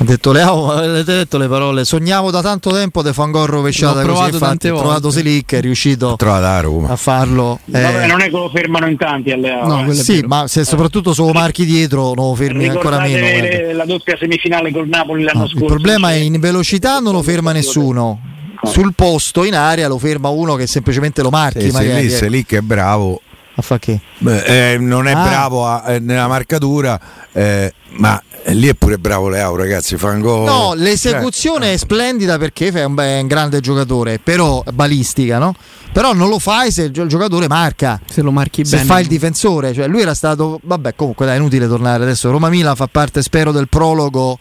ha 0.00 0.04
detto 0.04 0.32
Leao, 0.32 0.70
avete 0.72 1.12
detto 1.16 1.36
le 1.38 1.46
parole, 1.46 1.84
sognavo 1.84 2.30
da 2.30 2.40
tanto 2.40 2.70
tempo 2.70 3.02
di 3.02 3.12
fare 3.12 3.26
un 3.26 3.32
gol 3.32 3.46
rovesciato 3.48 3.96
L'ho 3.96 4.00
così, 4.00 4.06
provato 4.12 4.32
infatti 4.34 4.48
tante 4.58 4.70
ho 4.70 4.78
trovato. 4.78 5.10
Selic, 5.10 5.52
è 5.54 5.60
riuscito 5.60 6.16
a 6.18 6.60
Roma. 6.60 6.88
a 6.88 6.96
farlo. 6.96 7.60
Eh, 7.70 7.80
Vabbè, 7.80 8.06
non 8.06 8.20
è 8.20 8.24
che 8.24 8.30
lo 8.30 8.48
fermano 8.48 8.86
in 8.88 8.96
tanti 8.96 9.30
alle 9.30 9.54
No, 9.62 9.84
quello 9.84 9.92
è 10.00 10.02
sì, 10.02 10.22
ma 10.26 10.46
se 10.48 10.64
soprattutto 10.64 11.12
solo 11.12 11.32
marchi 11.32 11.64
dietro 11.66 12.14
non 12.14 12.28
lo 12.28 12.34
fermi 12.34 12.66
ancora 12.66 12.98
meno. 13.00 13.16
Ricordate 13.16 13.40
guarda. 13.48 13.66
le- 13.66 13.72
la 13.74 13.84
doppia 13.84 14.16
semifinale 14.18 14.72
col 14.72 14.88
Napoli 14.88 15.22
l'anno 15.24 15.40
No, 15.40 15.48
scorso? 15.48 15.64
il 15.64 15.70
problema 15.70 16.12
è 16.12 16.16
in 16.16 16.40
velocità 16.40 16.98
non 17.00 17.12
lo 17.12 17.22
ferma 17.22 17.52
nessuno. 17.52 18.20
Sul 18.62 18.92
posto 18.94 19.44
in 19.44 19.54
aria 19.54 19.88
lo 19.88 19.98
ferma 19.98 20.28
uno 20.28 20.54
che 20.54 20.66
semplicemente 20.66 21.22
lo 21.22 21.30
marchi. 21.30 21.58
E 21.66 21.70
se 21.70 21.72
magari, 21.72 22.06
eh. 22.06 22.10
se 22.10 22.28
lì 22.28 22.44
che 22.44 22.58
è 22.58 22.60
bravo, 22.60 23.20
A 23.56 23.62
fa 23.62 23.78
che? 23.78 23.98
Beh, 24.18 24.72
eh, 24.74 24.78
non 24.78 25.06
è 25.08 25.12
Ah. 25.12 25.22
bravo 25.22 25.66
a- 25.66 25.82
eh, 25.94 25.98
nella 25.98 26.28
marcatura, 26.28 26.98
eh, 27.32 27.72
ma 27.92 28.22
eh, 28.44 28.54
lì 28.54 28.68
è 28.68 28.74
pure 28.74 28.98
bravo 28.98 29.28
Leao, 29.28 29.56
ragazzi. 29.56 29.96
Fa 29.96 30.08
un 30.10 30.20
gol. 30.20 30.44
No, 30.44 30.68
Cioè, 30.70 30.76
l'esecuzione 30.78 31.72
è 31.72 31.76
splendida 31.76 32.38
perché 32.38 32.68
è 32.70 32.84
un, 32.84 32.96
è 32.98 33.20
un 33.20 33.26
grande 33.26 33.60
giocatore, 33.60 34.18
però 34.18 34.62
balistica, 34.72 35.38
no? 35.38 35.54
Però 35.92 36.12
non 36.12 36.28
lo 36.28 36.38
fai 36.38 36.70
se 36.70 36.82
il 36.84 36.90
gio- 36.92 37.02
il 37.02 37.08
giocatore 37.08 37.48
marca. 37.48 38.00
Se 38.08 38.22
lo 38.22 38.30
marchi 38.30 38.64
Se 38.64 38.76
bene. 38.76 38.88
fa 38.88 39.00
il 39.00 39.08
difensore, 39.08 39.72
cioè 39.72 39.88
lui 39.88 40.02
era 40.02 40.14
stato. 40.14 40.60
Vabbè, 40.62 40.94
comunque 40.94 41.26
dai, 41.26 41.36
è 41.36 41.38
inutile 41.38 41.66
tornare 41.66 42.02
adesso. 42.04 42.30
Roma 42.30 42.48
Milan 42.48 42.76
fa 42.76 42.86
parte, 42.86 43.22
spero, 43.22 43.50
del 43.52 43.68
prologo 43.68 44.38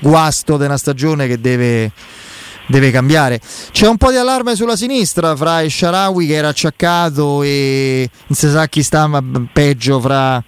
guasto 0.00 0.56
di 0.56 0.64
una 0.64 0.76
stagione 0.76 1.26
che 1.28 1.40
deve, 1.40 1.90
deve 2.66 2.90
cambiare. 2.90 3.40
C'è 3.70 3.86
un 3.86 3.96
po' 3.96 4.10
di 4.10 4.16
allarme 4.16 4.56
sulla 4.56 4.76
sinistra 4.76 5.34
fra 5.36 5.60
il 5.60 5.70
Sharawi 5.70 6.26
che 6.26 6.34
era 6.34 6.48
acciaccato 6.48 7.42
e 7.42 8.08
non 8.26 8.36
si 8.36 8.48
sa 8.50 8.66
chi 8.68 8.82
sta 8.82 9.06
ma 9.06 9.22
peggio 9.52 10.00
fra 10.00 10.42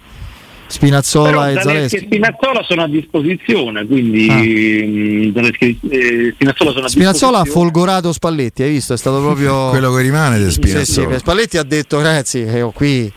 Spinazzola 0.71 1.29
Però 1.29 1.47
e 1.49 1.61
Zaleschi 1.61 1.95
e. 1.95 1.99
Spinazzola 1.99 2.63
sono 2.63 2.83
a 2.83 2.87
disposizione, 2.87 3.85
quindi 3.85 4.27
mm, 4.29 5.33
Zaleschi 5.35 5.79
e 5.89 6.31
Spinazzola 6.33 6.71
sono 6.71 6.85
a 6.85 6.89
Spinazzola 6.89 7.37
ha 7.39 7.43
disposizione. 7.43 7.71
folgorato 7.71 8.13
Spalletti, 8.13 8.63
hai 8.63 8.69
visto? 8.71 8.93
È 8.93 8.97
stato 8.97 9.19
proprio. 9.21 9.69
Quello 9.71 9.93
che 9.93 10.01
rimane 10.01 10.37
di 10.37 10.45
Sì, 10.45 10.51
sì, 10.51 10.61
Spinazzola. 10.61 11.17
Spalletti 11.19 11.57
ha 11.57 11.63
detto 11.63 12.01
ragazzi, 12.01 12.39
oh, 12.61 12.71
qui 12.71 13.11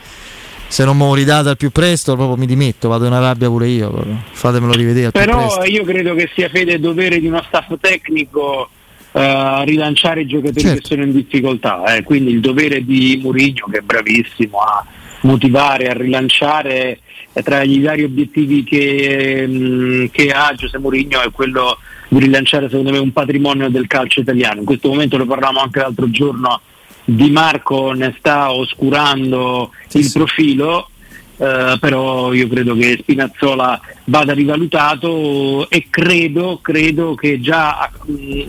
se 0.66 0.84
non 0.84 0.96
me 0.96 1.04
lo 1.04 1.14
ridate 1.14 1.50
al 1.50 1.56
più 1.56 1.70
presto 1.70 2.16
proprio 2.16 2.36
mi 2.36 2.46
dimetto, 2.46 2.88
vado 2.88 3.06
in 3.06 3.12
Arabia 3.12 3.48
pure 3.48 3.68
io, 3.68 3.90
proprio. 3.90 4.22
fatemelo 4.32 4.72
rivedere 4.72 5.06
al 5.06 5.12
più 5.12 5.20
Però 5.20 5.38
presto. 5.56 5.62
io 5.70 5.84
credo 5.84 6.14
che 6.14 6.28
sia 6.34 6.48
fede 6.48 6.72
e 6.74 6.78
dovere 6.80 7.20
di 7.20 7.26
uno 7.28 7.40
staff 7.46 7.72
tecnico 7.80 8.68
eh, 9.12 9.64
rilanciare 9.66 10.22
i 10.22 10.26
giocatori 10.26 10.60
Certo. 10.60 10.80
che 10.80 10.86
sono 10.86 11.04
in 11.04 11.12
difficoltà. 11.12 11.94
eh. 11.94 12.02
Quindi 12.02 12.32
il 12.32 12.40
dovere 12.40 12.84
di 12.84 13.20
Murigno, 13.22 13.66
che 13.70 13.78
è 13.78 13.82
bravissimo 13.82 14.58
a 14.58 14.84
motivare, 15.20 15.88
a 15.88 15.92
rilanciare 15.92 16.98
tra 17.42 17.64
gli 17.64 17.82
vari 17.82 18.04
obiettivi 18.04 18.62
che, 18.64 19.44
mm, 19.46 20.04
che 20.12 20.30
ha 20.30 20.52
Giuseppe 20.54 20.78
Mourinho 20.78 21.20
è 21.22 21.30
quello 21.30 21.78
di 22.08 22.18
rilanciare 22.20 22.68
secondo 22.68 22.90
me 22.92 22.98
un 22.98 23.12
patrimonio 23.12 23.68
del 23.70 23.86
calcio 23.86 24.20
italiano. 24.20 24.60
In 24.60 24.66
questo 24.66 24.88
momento 24.88 25.16
lo 25.16 25.26
parlavamo 25.26 25.60
anche 25.60 25.80
l'altro 25.80 26.08
giorno. 26.10 26.60
Di 27.06 27.30
Marco 27.30 27.92
ne 27.92 28.14
sta 28.18 28.52
oscurando 28.52 29.70
Sì, 29.88 29.98
il 29.98 30.04
sì. 30.04 30.18
profilo, 30.18 30.88
eh, 31.36 31.76
però 31.80 32.32
io 32.32 32.48
credo 32.48 32.74
che 32.76 32.96
Spinazzola 33.00 33.78
vada 34.04 34.32
rivalutato 34.32 35.68
e 35.68 35.86
credo, 35.90 36.60
credo 36.62 37.14
che 37.14 37.40
già, 37.40 37.90
mh, 38.06 38.14
eh, 38.16 38.48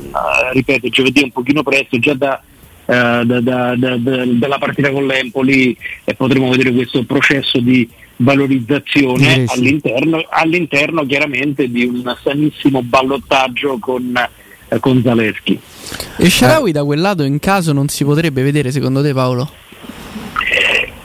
ripeto, 0.53 0.87
giovedì 0.89 1.21
è 1.21 1.23
un 1.23 1.31
pochino 1.31 1.63
presto, 1.63 1.97
già 1.99 2.13
da, 2.13 2.41
eh, 2.85 3.23
da- 3.25 3.41
da- 3.41 3.75
da- 3.75 3.97
da- 3.97 4.25
dalla 4.25 4.57
partita 4.57 4.91
con 4.91 5.05
l'Empoli 5.07 5.75
eh, 6.03 6.13
potremo 6.13 6.49
vedere 6.49 6.71
questo 6.71 7.03
processo 7.03 7.59
di 7.59 7.89
valorizzazione 8.17 9.17
Direi 9.17 9.47
sì. 9.47 9.59
all'interno, 9.59 10.25
all'interno 10.29 11.05
chiaramente 11.05 11.69
di 11.69 11.85
un 11.85 12.15
sanissimo 12.21 12.81
ballottaggio 12.81 13.77
con, 13.79 14.13
eh, 14.67 14.79
con 14.79 15.01
Zaleschi. 15.01 15.59
E 16.17 16.29
Sharawi 16.29 16.71
da 16.71 16.83
quel 16.83 17.01
lato 17.01 17.23
in 17.23 17.39
caso 17.39 17.73
non 17.73 17.87
si 17.87 18.03
potrebbe 18.03 18.41
vedere 18.41 18.71
secondo 18.71 19.01
te 19.01 19.13
Paolo? 19.13 19.49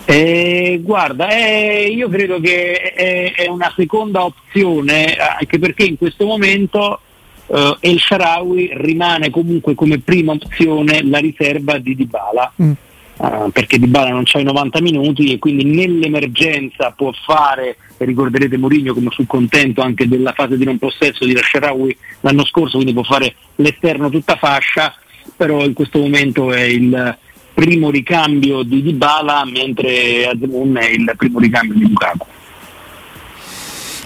Eh, 0.04 0.80
guarda, 0.82 1.28
eh, 1.28 1.86
io 1.86 2.08
credo 2.08 2.40
che 2.40 2.80
è, 2.92 3.32
è, 3.32 3.46
una 3.46 3.72
seconda 3.76 4.24
opzione, 4.24 5.14
anche 5.14 5.60
perché 5.60 5.84
in 5.84 5.96
questo 5.96 6.26
momento 6.26 7.00
eh, 7.46 7.76
El 7.78 8.00
Sharawi 8.00 8.70
rimane 8.74 9.30
comunque 9.30 9.76
come 9.76 10.00
prima 10.00 10.32
opzione 10.32 11.04
la 11.04 11.18
riserva 11.18 11.78
di 11.78 11.94
Dybala. 11.94 12.52
Mm. 12.60 12.72
Uh, 13.20 13.50
perché 13.52 13.78
Dybala 13.78 14.08
non 14.08 14.22
c'ha 14.24 14.38
i 14.38 14.44
90 14.44 14.80
minuti 14.80 15.30
e 15.30 15.38
quindi 15.38 15.62
nell'emergenza 15.64 16.90
può 16.96 17.12
fare, 17.12 17.76
e 17.98 18.06
ricorderete 18.06 18.56
Mourinho 18.56 18.94
come 18.94 19.10
fu 19.10 19.26
contento 19.26 19.82
anche 19.82 20.08
della 20.08 20.32
fase 20.32 20.56
di 20.56 20.64
non 20.64 20.78
possesso 20.78 21.26
di 21.26 21.34
Rasharawi 21.34 21.94
l'anno 22.20 22.46
scorso, 22.46 22.76
quindi 22.76 22.94
può 22.94 23.02
fare 23.02 23.34
l'esterno 23.56 24.08
tutta 24.08 24.36
fascia, 24.36 24.94
però 25.36 25.62
in 25.66 25.74
questo 25.74 25.98
momento 25.98 26.50
è 26.50 26.62
il 26.62 27.18
primo 27.52 27.90
ricambio 27.90 28.62
di 28.62 28.80
Dybala 28.80 29.44
mentre 29.44 30.26
Azemun 30.26 30.78
è 30.78 30.86
il 30.86 31.12
primo 31.14 31.40
ricambio 31.40 31.74
di 31.74 31.82
Lukaku. 31.82 32.26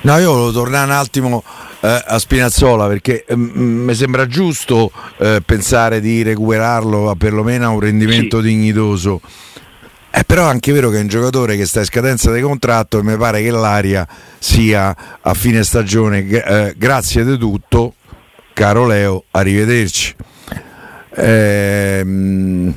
No, 0.00 0.18
io 0.18 0.32
volevo 0.32 0.50
tornare 0.50 0.90
un 0.90 0.96
attimo 0.96 1.44
eh, 1.84 2.02
a 2.06 2.18
Spinazzola 2.18 2.86
perché 2.86 3.26
mm, 3.32 3.50
mm, 3.56 3.84
mi 3.84 3.94
sembra 3.94 4.26
giusto 4.26 4.90
eh, 5.18 5.42
pensare 5.44 6.00
di 6.00 6.22
recuperarlo 6.22 7.10
a 7.10 7.14
perlomeno 7.14 7.66
a 7.66 7.68
un 7.68 7.80
rendimento 7.80 8.40
sì. 8.40 8.46
dignitoso. 8.48 9.20
È 10.08 10.20
eh, 10.20 10.24
però 10.24 10.46
è 10.46 10.48
anche 10.48 10.72
vero 10.72 10.88
che 10.88 10.96
è 10.96 11.00
un 11.00 11.08
giocatore 11.08 11.56
che 11.56 11.66
sta 11.66 11.80
in 11.80 11.84
scadenza 11.84 12.32
di 12.32 12.40
contratto 12.40 12.98
e 12.98 13.02
mi 13.02 13.16
pare 13.18 13.42
che 13.42 13.50
l'aria 13.50 14.08
sia 14.38 14.96
a 15.20 15.34
fine 15.34 15.62
stagione. 15.62 16.26
Eh, 16.26 16.74
grazie 16.74 17.22
di 17.22 17.36
tutto, 17.36 17.94
caro 18.54 18.86
Leo, 18.86 19.24
arrivederci. 19.32 20.14
Ehm, 21.16 22.74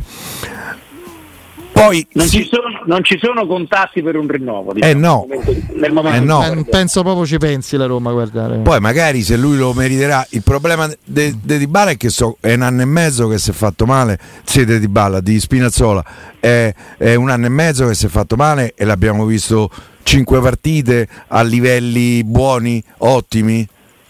poi 1.82 2.08
non, 2.14 2.28
si... 2.28 2.42
ci 2.42 2.50
sono, 2.52 2.82
non, 2.86 3.04
ci 3.04 3.20
sono, 3.22 3.46
contatti 3.46 4.02
per 4.02 4.16
un 4.16 4.28
rinnovo. 4.28 4.74
Diciamo, 4.74 4.92
eh 4.92 4.96
no, 4.96 5.26
nel 5.28 5.40
momento, 5.40 5.74
nel 5.74 5.92
momento 5.92 6.18
eh 6.18 6.26
no. 6.26 6.60
Eh, 6.62 6.66
penso 6.66 7.04
proprio 7.04 7.26
ci 7.26 7.38
pensi 7.38 7.78
la 7.78 7.86
Roma. 7.86 8.12
Guardare. 8.12 8.58
Poi 8.58 8.80
magari 8.80 9.22
se 9.22 9.38
lui 9.38 9.58
lo 9.58 9.74
meriterà. 9.74 10.26
Il 10.32 10.44
problema 10.44 10.90
di 11.04 11.38
Di 11.42 11.68
Bala 11.68 11.92
è 11.92 11.98
che 11.98 12.10
so, 12.10 12.38
è 12.40 12.54
un 12.54 12.62
anno 12.64 12.82
e 12.82 12.86
mezzo 12.86 13.28
che 13.28 13.38
si 13.38 13.52
è 13.52 13.54
fatto 13.54 13.86
male. 13.86 14.20
Siete 14.44 14.80
Di 14.80 14.88
Bala, 14.88 15.20
di 15.22 15.40
Spinazzola. 15.40 16.04
È, 16.40 16.74
è 16.98 17.16
un 17.16 17.30
anno 17.30 17.46
e 17.46 17.50
mezzo 17.50 17.88
che 17.88 17.94
si 17.94 18.06
è 18.06 18.10
fatto 18.10 18.36
male 18.36 18.74
e 18.76 18.86
l'abbiamo 18.86 19.26
visto 19.26 19.70
cinque 20.04 20.40
partite 20.40 21.08
a 21.28 21.42
livelli 21.44 22.24
buoni, 22.24 22.84
ottimi. 23.00 23.68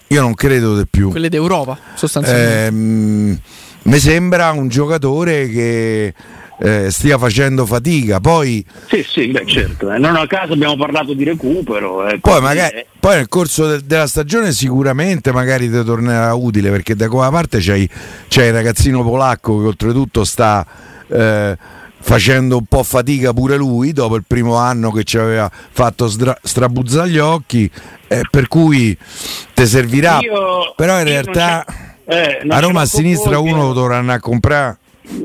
Io 0.10 0.22
non 0.22 0.34
credo 0.36 0.78
di 0.78 0.86
più. 0.90 1.10
Quelle 1.10 1.28
d'Europa, 1.28 1.78
sostanzialmente. 1.96 2.66
Ehm, 2.68 3.40
mi 3.84 4.00
sembra 4.00 4.52
un 4.52 4.68
giocatore 4.68 5.50
che 5.50 6.14
eh, 6.60 6.90
stia 6.92 7.18
facendo 7.18 7.66
fatica. 7.66 8.20
Poi, 8.20 8.66
sì, 8.88 9.04
sì, 9.08 9.28
beh, 9.28 9.46
certo. 9.46 9.92
Eh. 9.92 9.98
Non 9.98 10.16
a 10.16 10.26
caso 10.28 10.54
abbiamo 10.54 10.76
parlato 10.76 11.14
di 11.14 11.24
recupero. 11.24 12.08
Eh, 12.08 12.20
poi, 12.20 12.42
magari, 12.42 12.86
poi, 13.00 13.16
nel 13.18 13.28
corso 13.28 13.68
de- 13.68 13.86
della 13.86 14.08
stagione 14.08 14.52
sicuramente 14.52 15.32
magari 15.32 15.70
ti 15.70 15.84
tornerà 15.84 16.34
utile 16.34 16.70
perché 16.70 16.96
da 16.96 17.08
quella 17.10 17.30
parte 17.30 17.60
c'è, 17.60 17.76
il 17.76 18.54
ragazzino 18.54 19.04
polacco 19.04 19.60
che 19.60 19.68
oltretutto 19.68 20.24
sta 20.24 20.66
eh, 21.08 21.58
facendo 22.00 22.58
un 22.58 22.66
po' 22.66 22.84
fatica 22.84 23.34
pure 23.34 23.58
lui 23.58 23.92
dopo 23.92 24.16
il 24.16 24.24
primo 24.26 24.56
anno 24.56 24.92
che 24.92 25.04
ci 25.04 25.18
aveva 25.18 25.50
fatto 25.52 26.08
stra- 26.10 26.38
strabuzzare 26.42 27.10
gli 27.10 27.20
occhi. 27.20 27.70
Eh, 28.10 28.22
per 28.32 28.48
cui 28.48 28.98
ti 29.54 29.66
servirà. 29.68 30.20
Io, 30.20 30.74
Però 30.78 30.98
in 30.98 31.04
realtà 31.04 31.66
eh, 32.06 32.42
a 32.48 32.60
Roma 32.60 32.82
a 32.82 32.86
sinistra 32.86 33.38
uno 33.38 33.64
lo 33.68 33.74
dovranno 33.74 34.18
comprare 34.20 34.78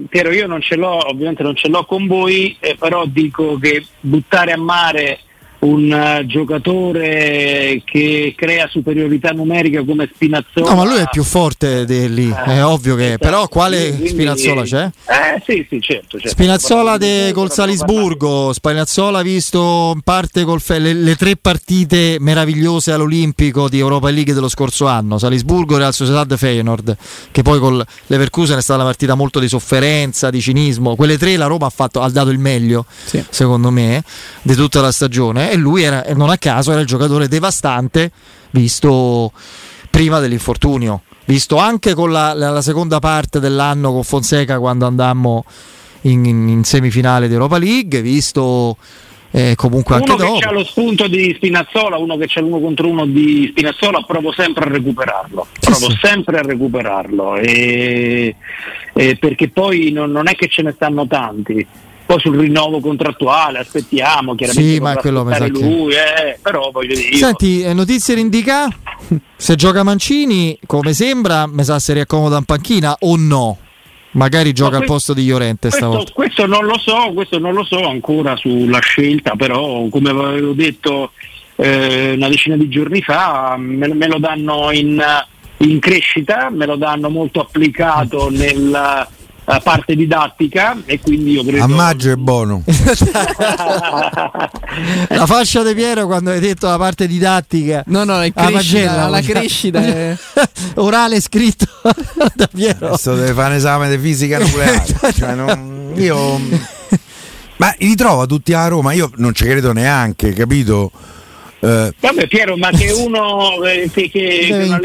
Piero, 0.08 0.32
io 0.32 0.46
non 0.46 0.60
ce 0.60 0.76
l'ho, 0.76 1.08
ovviamente 1.08 1.42
non 1.42 1.56
ce 1.56 1.68
l'ho 1.68 1.84
con 1.84 2.06
voi, 2.06 2.56
eh, 2.60 2.76
però 2.78 3.04
dico 3.06 3.58
che 3.58 3.84
buttare 4.00 4.52
a 4.52 4.58
mare 4.58 5.20
un 5.62 5.90
uh, 5.90 6.26
giocatore 6.26 7.82
che 7.84 8.34
crea 8.36 8.68
superiorità 8.68 9.30
numerica 9.30 9.84
come 9.84 10.10
Spinazzola. 10.12 10.70
No, 10.70 10.76
ma 10.76 10.84
lui 10.84 10.98
è 10.98 11.04
più 11.10 11.22
forte 11.22 11.84
di 11.84 12.12
lì, 12.12 12.28
eh, 12.28 12.54
è 12.54 12.64
ovvio 12.64 12.96
che. 12.96 13.06
Esatto. 13.06 13.24
Però 13.24 13.48
quale 13.48 13.88
quindi, 13.90 14.08
Spinazzola 14.08 14.62
c'è? 14.62 14.90
Eh 15.06 15.42
sì, 15.46 15.66
sì, 15.68 15.80
certo. 15.80 16.18
certo. 16.18 16.28
Spinazzola 16.28 16.96
de, 16.96 17.30
col 17.32 17.52
Salisburgo, 17.52 18.52
Spinazzola 18.52 19.22
visto 19.22 19.92
in 19.94 20.00
parte 20.02 20.44
col 20.44 20.60
le, 20.66 20.94
le, 20.94 21.16
tre 21.16 21.36
partite 21.36 22.16
meravigliose 22.18 22.92
all'Olimpico 22.92 23.68
di 23.68 23.78
Europa 23.78 24.10
League 24.10 24.34
dello 24.34 24.48
scorso 24.48 24.86
anno, 24.86 25.18
Salisburgo, 25.18 25.76
Real 25.76 25.94
Sociedad 25.94 26.36
Feyenoord, 26.36 26.96
che 27.30 27.42
poi 27.42 27.60
con 27.60 27.82
Leverkusen 28.06 28.58
è 28.58 28.62
stata 28.62 28.80
una 28.80 28.88
partita 28.88 29.14
molto 29.14 29.38
di 29.38 29.46
sofferenza, 29.48 30.28
di 30.30 30.40
cinismo. 30.40 30.96
Quelle 30.96 31.18
tre 31.18 31.36
la 31.36 31.46
Roma 31.46 31.66
ha, 31.66 31.70
fatto, 31.70 32.00
ha 32.00 32.10
dato 32.10 32.30
il 32.30 32.38
meglio, 32.38 32.84
sì. 33.04 33.24
secondo 33.30 33.70
me, 33.70 34.02
di 34.42 34.54
tutta 34.54 34.80
la 34.80 34.90
stagione 34.90 35.51
e 35.52 35.56
lui 35.56 35.82
era, 35.82 36.02
non 36.14 36.30
a 36.30 36.38
caso 36.38 36.72
era 36.72 36.80
il 36.80 36.86
giocatore 36.86 37.28
devastante 37.28 38.10
visto 38.52 39.32
prima 39.90 40.18
dell'infortunio, 40.18 41.02
visto 41.26 41.58
anche 41.58 41.92
con 41.92 42.10
la, 42.10 42.32
la 42.32 42.62
seconda 42.62 42.98
parte 42.98 43.38
dell'anno 43.38 43.92
con 43.92 44.02
Fonseca 44.02 44.58
quando 44.58 44.86
andammo 44.86 45.44
in, 46.02 46.24
in, 46.24 46.48
in 46.48 46.64
semifinale 46.64 47.28
di 47.28 47.34
Europa 47.34 47.58
League, 47.58 48.00
visto 48.00 48.78
eh, 49.30 49.54
comunque 49.54 49.96
uno 49.96 50.04
anche 50.04 50.24
che 50.24 50.30
dopo. 50.30 50.48
ha 50.48 50.52
lo 50.52 50.64
spunto 50.64 51.06
di 51.06 51.32
Spinazzola, 51.36 51.98
uno 51.98 52.16
che 52.16 52.26
c'è 52.26 52.40
l'uno 52.40 52.58
contro 52.58 52.88
uno 52.88 53.04
di 53.04 53.48
Spinazzola, 53.50 54.02
provo 54.06 54.32
sempre 54.32 54.64
a 54.64 54.68
recuperarlo, 54.68 55.46
provo 55.60 55.90
sì, 55.90 55.98
sempre 56.00 56.38
a 56.38 56.42
recuperarlo 56.42 57.36
e, 57.36 58.36
e 58.94 59.16
perché 59.16 59.50
poi 59.50 59.90
non, 59.92 60.10
non, 60.10 60.28
è 60.28 60.34
che 60.34 60.48
ce 60.48 60.62
ne 60.62 60.72
stanno 60.72 61.06
tanti 61.06 61.66
poi 62.12 62.20
sul 62.20 62.38
rinnovo 62.38 62.80
contrattuale 62.80 63.58
aspettiamo 63.60 64.34
chiaramente 64.34 64.74
sì, 64.74 64.80
ma 64.80 64.94
quello 64.96 65.22
lui 65.48 65.92
eh, 65.94 66.38
però 66.42 66.70
voglio 66.70 66.94
dire 66.94 67.16
senti 67.16 67.62
eh, 67.62 67.72
notizie 67.72 68.18
indica 68.18 68.68
se 69.34 69.54
gioca 69.54 69.82
Mancini 69.82 70.58
come 70.66 70.92
sembra 70.92 71.46
mi 71.46 71.64
sa 71.64 71.78
se 71.78 71.94
riaccomoda 71.94 72.36
in 72.36 72.44
panchina 72.44 72.96
o 73.00 73.16
no? 73.16 73.58
Magari 74.14 74.52
gioca 74.52 74.76
questo, 74.76 74.84
al 74.84 74.90
posto 74.90 75.14
di 75.14 75.26
Llorente 75.26 75.70
questo, 75.70 76.04
questo, 76.12 76.44
non 76.46 76.66
lo 76.66 76.78
so 76.78 77.12
questo 77.14 77.38
non 77.38 77.54
lo 77.54 77.64
so 77.64 77.82
ancora 77.88 78.36
sulla 78.36 78.80
scelta 78.80 79.34
però 79.36 79.86
come 79.88 80.10
avevo 80.10 80.52
detto 80.52 81.12
eh, 81.56 82.12
una 82.14 82.28
decina 82.28 82.56
di 82.56 82.68
giorni 82.68 83.00
fa 83.00 83.56
me, 83.56 83.88
me 83.94 84.06
lo 84.06 84.18
danno 84.18 84.70
in, 84.70 85.02
in 85.58 85.78
crescita 85.78 86.50
me 86.50 86.66
lo 86.66 86.76
danno 86.76 87.08
molto 87.08 87.40
applicato 87.40 88.28
nel 88.28 89.08
la 89.44 89.60
parte 89.60 89.96
didattica 89.96 90.76
e 90.84 91.00
quindi 91.00 91.32
io 91.32 91.44
credo 91.44 91.64
a 91.64 91.66
maggio 91.66 92.12
è 92.12 92.16
buono. 92.16 92.62
La 95.08 95.26
fascia 95.26 95.62
di 95.64 95.74
Piero 95.74 96.06
quando 96.06 96.30
hai 96.30 96.40
detto 96.40 96.66
la 96.66 96.78
parte 96.78 97.06
didattica. 97.06 97.82
No 97.86 98.04
no 98.04 98.22
è 98.22 98.32
crescita, 98.32 99.08
la 99.08 99.20
crescita 99.20 99.84
è... 99.84 100.16
orale 100.76 101.20
scritto 101.20 101.66
da 102.34 102.48
Piero. 102.52 102.86
Adesso 102.88 103.14
deve 103.14 103.32
fare 103.32 103.50
un 103.50 103.56
esame 103.56 103.90
di 103.90 103.98
fisica 103.98 104.38
nucleare. 104.38 104.84
Cioè 105.12 105.34
non... 105.34 105.92
io 105.96 106.40
ma 107.56 107.74
li 107.78 107.94
trova 107.94 108.26
tutti 108.26 108.52
a 108.54 108.68
Roma? 108.68 108.92
Io 108.92 109.10
non 109.16 109.34
ci 109.34 109.44
credo 109.44 109.72
neanche 109.72 110.32
capito? 110.32 110.90
Eh... 111.60 111.92
vabbè 111.98 112.26
Piero 112.28 112.56
ma 112.56 112.70
che 112.70 112.90
uno 112.90 113.62
eh, 113.62 113.90
che, 113.92 114.08
che, 114.10 114.46
che, 114.48 114.54
un 114.68 114.80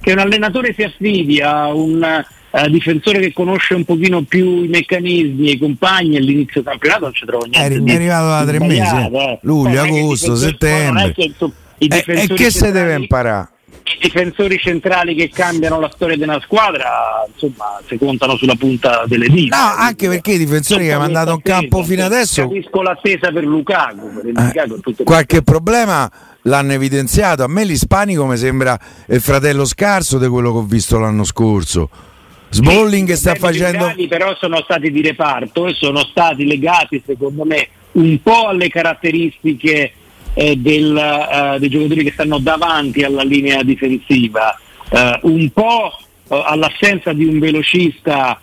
che 0.00 0.12
un 0.12 0.18
allenatore 0.18 0.74
si 0.76 0.82
affidi 0.82 1.40
a 1.40 1.72
un 1.72 2.24
eh, 2.54 2.68
difensore 2.68 3.18
che 3.18 3.32
conosce 3.32 3.74
un 3.74 3.84
pochino 3.84 4.22
più 4.22 4.64
i 4.64 4.68
meccanismi 4.68 5.48
e 5.48 5.52
i 5.52 5.58
compagni 5.58 6.16
all'inizio 6.16 6.60
del 6.60 6.72
campionato 6.72 7.04
non 7.04 7.14
ci 7.14 7.24
trovo 7.24 7.46
niente. 7.46 7.92
È, 7.92 7.94
arrivato 7.94 8.26
da 8.26 8.44
tre 8.44 8.58
mesi, 8.66 8.94
eh. 8.94 9.38
luglio, 9.42 9.80
agosto, 9.80 10.36
settembre. 10.36 11.12
Che, 11.14 11.32
e, 11.78 12.04
e 12.06 12.26
che 12.28 12.50
se 12.50 12.70
deve 12.70 12.94
imparare? 12.94 13.48
I 13.84 13.98
difensori 14.02 14.58
centrali 14.58 15.14
che 15.14 15.28
cambiano 15.30 15.80
la 15.80 15.90
storia 15.92 16.16
di 16.16 16.22
una 16.22 16.40
squadra, 16.40 17.24
insomma, 17.32 17.80
si 17.86 17.96
contano 17.96 18.36
sulla 18.36 18.54
punta 18.54 19.04
delle 19.06 19.28
dita. 19.28 19.56
No, 19.56 19.74
anche 19.76 20.08
perché 20.08 20.32
i 20.32 20.38
difensori 20.38 20.84
che 20.84 20.92
hanno 20.92 21.02
mandato 21.02 21.32
in 21.32 21.42
campo 21.42 21.82
fino 21.82 22.04
adesso. 22.04 22.42
Capisco 22.42 22.82
l'attesa 22.82 23.32
per 23.32 23.44
Lukaku. 23.44 24.14
Per 24.14 24.26
eh, 24.26 24.32
Lukaku 24.32 25.04
qualche 25.04 25.42
problema 25.42 26.10
l'hanno 26.42 26.72
evidenziato. 26.72 27.42
A 27.42 27.48
me 27.48 27.64
l'ispanico 27.64 28.24
mi 28.26 28.36
sembra 28.36 28.78
il 29.08 29.20
fratello 29.20 29.64
scarso 29.64 30.18
di 30.18 30.28
quello 30.28 30.52
che 30.52 30.58
ho 30.58 30.64
visto 30.64 30.98
l'anno 30.98 31.24
scorso 31.24 32.10
Smalling 32.52 33.08
sì, 33.08 33.16
sta 33.16 33.34
facendo 33.34 33.94
però 34.08 34.36
sono 34.36 34.60
stati 34.62 34.90
di 34.90 35.00
reparto 35.00 35.66
e 35.66 35.74
sono 35.74 36.04
stati 36.04 36.46
legati 36.46 37.02
secondo 37.04 37.44
me 37.44 37.68
un 37.92 38.20
po' 38.22 38.48
alle 38.48 38.68
caratteristiche 38.68 39.92
eh, 40.34 40.56
del, 40.56 40.94
uh, 40.94 41.58
dei 41.58 41.68
giocatori 41.68 42.04
che 42.04 42.12
stanno 42.12 42.38
davanti 42.38 43.02
alla 43.02 43.22
linea 43.22 43.62
difensiva. 43.62 44.58
Uh, 44.90 45.30
un 45.30 45.50
po' 45.50 45.98
uh, 46.28 46.34
all'assenza 46.44 47.12
di 47.12 47.24
un 47.24 47.38
velocista 47.38 48.40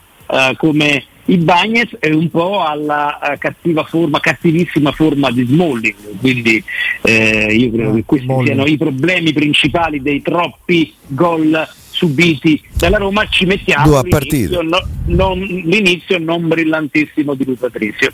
come 0.58 1.06
i 1.26 1.38
Bagnets 1.38 1.98
e 2.00 2.14
un 2.14 2.30
po' 2.30 2.64
alla 2.64 3.18
cattiva 3.40 3.84
forma, 3.84 4.20
cattivissima 4.20 4.92
forma 4.92 5.32
di 5.32 5.44
Smalling. 5.44 5.96
Quindi 6.20 6.64
eh, 7.02 7.48
io 7.52 7.72
credo 7.72 7.94
che 7.96 8.04
questi 8.06 8.28
siano 8.44 8.68
i 8.68 8.78
problemi 8.78 9.34
principali 9.34 10.04
dei 10.04 10.22
troppi 10.22 10.94
gol 11.08 11.68
subiti 12.00 12.62
dalla 12.78 12.98
Roma 12.98 13.28
ci 13.28 13.46
mettiamo 13.46 14.02
l'inizio, 14.02 14.62
no, 14.62 14.80
non, 15.08 15.38
l'inizio 15.40 16.18
non 16.18 16.48
brillantissimo 16.48 17.34
di 17.34 17.44
lui 17.46 17.56
Patrizio. 17.56 18.10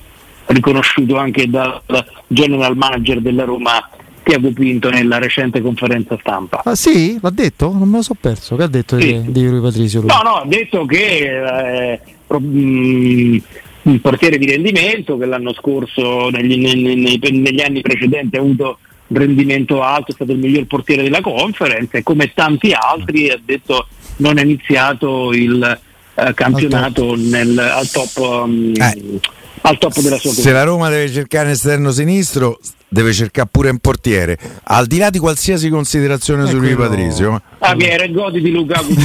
riconosciuto 0.47 1.17
anche 1.17 1.47
dal 1.49 1.81
general 2.27 2.75
manager 2.75 3.19
della 3.21 3.43
Roma 3.43 3.89
Tiago 4.23 4.51
Pinto 4.51 4.89
nella 4.89 5.19
recente 5.19 5.61
conferenza 5.61 6.17
stampa. 6.19 6.61
Ah 6.65 6.73
sì? 6.75 7.17
L'ha 7.21 7.29
detto? 7.29 7.71
Non 7.71 7.87
me 7.87 7.97
lo 7.97 8.01
so 8.03 8.15
perso. 8.19 8.55
Che 8.55 8.63
ha 8.63 8.67
detto 8.67 8.99
Sì. 8.99 9.21
di, 9.21 9.31
di 9.31 9.47
Rui 9.47 9.61
Patrizio? 9.61 10.01
lui? 10.01 10.09
No, 10.09 10.21
no, 10.23 10.35
ha 10.37 10.45
detto 10.47 10.85
che 10.85 11.91
eh, 11.91 11.99
mh, 12.27 13.37
un 13.83 14.01
portiere 14.01 14.37
di 14.39 14.47
rendimento 14.47 15.15
che 15.19 15.25
l'anno 15.27 15.53
scorso, 15.53 16.29
negli, 16.29 16.57
nei- 16.57 16.95
nei- 16.95 17.19
negli 17.39 17.61
anni 17.61 17.81
precedenti, 17.81 18.35
ha 18.35 18.39
avuto 18.39 18.79
rendimento 19.07 19.81
alto, 19.83 20.11
è 20.11 20.13
stato 20.15 20.31
il 20.31 20.37
miglior 20.39 20.65
portiere 20.65 21.03
della 21.03 21.21
conference 21.21 21.97
e 21.97 22.03
come 22.03 22.31
tanti 22.33 22.71
altri 22.73 23.29
ha 23.29 23.39
detto 23.43 23.87
non 24.17 24.37
ha 24.37 24.41
iniziato 24.41 25.31
il 25.33 25.79
eh, 26.15 26.33
campionato 26.33 27.15
nel- 27.15 27.57
al, 27.59 27.89
top, 27.89 28.45
mh, 28.45 28.73
Eh. 28.81 29.19
al 29.61 29.77
top 29.77 29.99
della 29.99 30.17
sua 30.17 30.31
Se 30.31 30.51
la 30.51 30.63
Roma 30.63 30.89
deve 30.89 31.11
cercare 31.11 31.47
un 31.47 31.51
esterno 31.51 31.91
sinistro, 31.91 32.59
deve 32.87 33.11
cercare 33.11 33.49
pure 33.51 33.69
un 33.71 33.79
portiere, 33.79 34.37
al 34.63 34.85
di 34.87 34.97
là 34.97 35.09
di 35.09 35.19
qualsiasi 35.19 35.67
considerazione 35.69 36.43
Eh, 36.43 36.47
su 36.47 36.57
quello- 36.59 36.77
Patrizio. 36.77 37.41
Ah, 37.59 37.75
che 37.75 37.89
era 37.89 38.05
il 38.05 38.13
godi 38.13 38.41
di 38.41 38.51
Lukaku. 38.51 38.93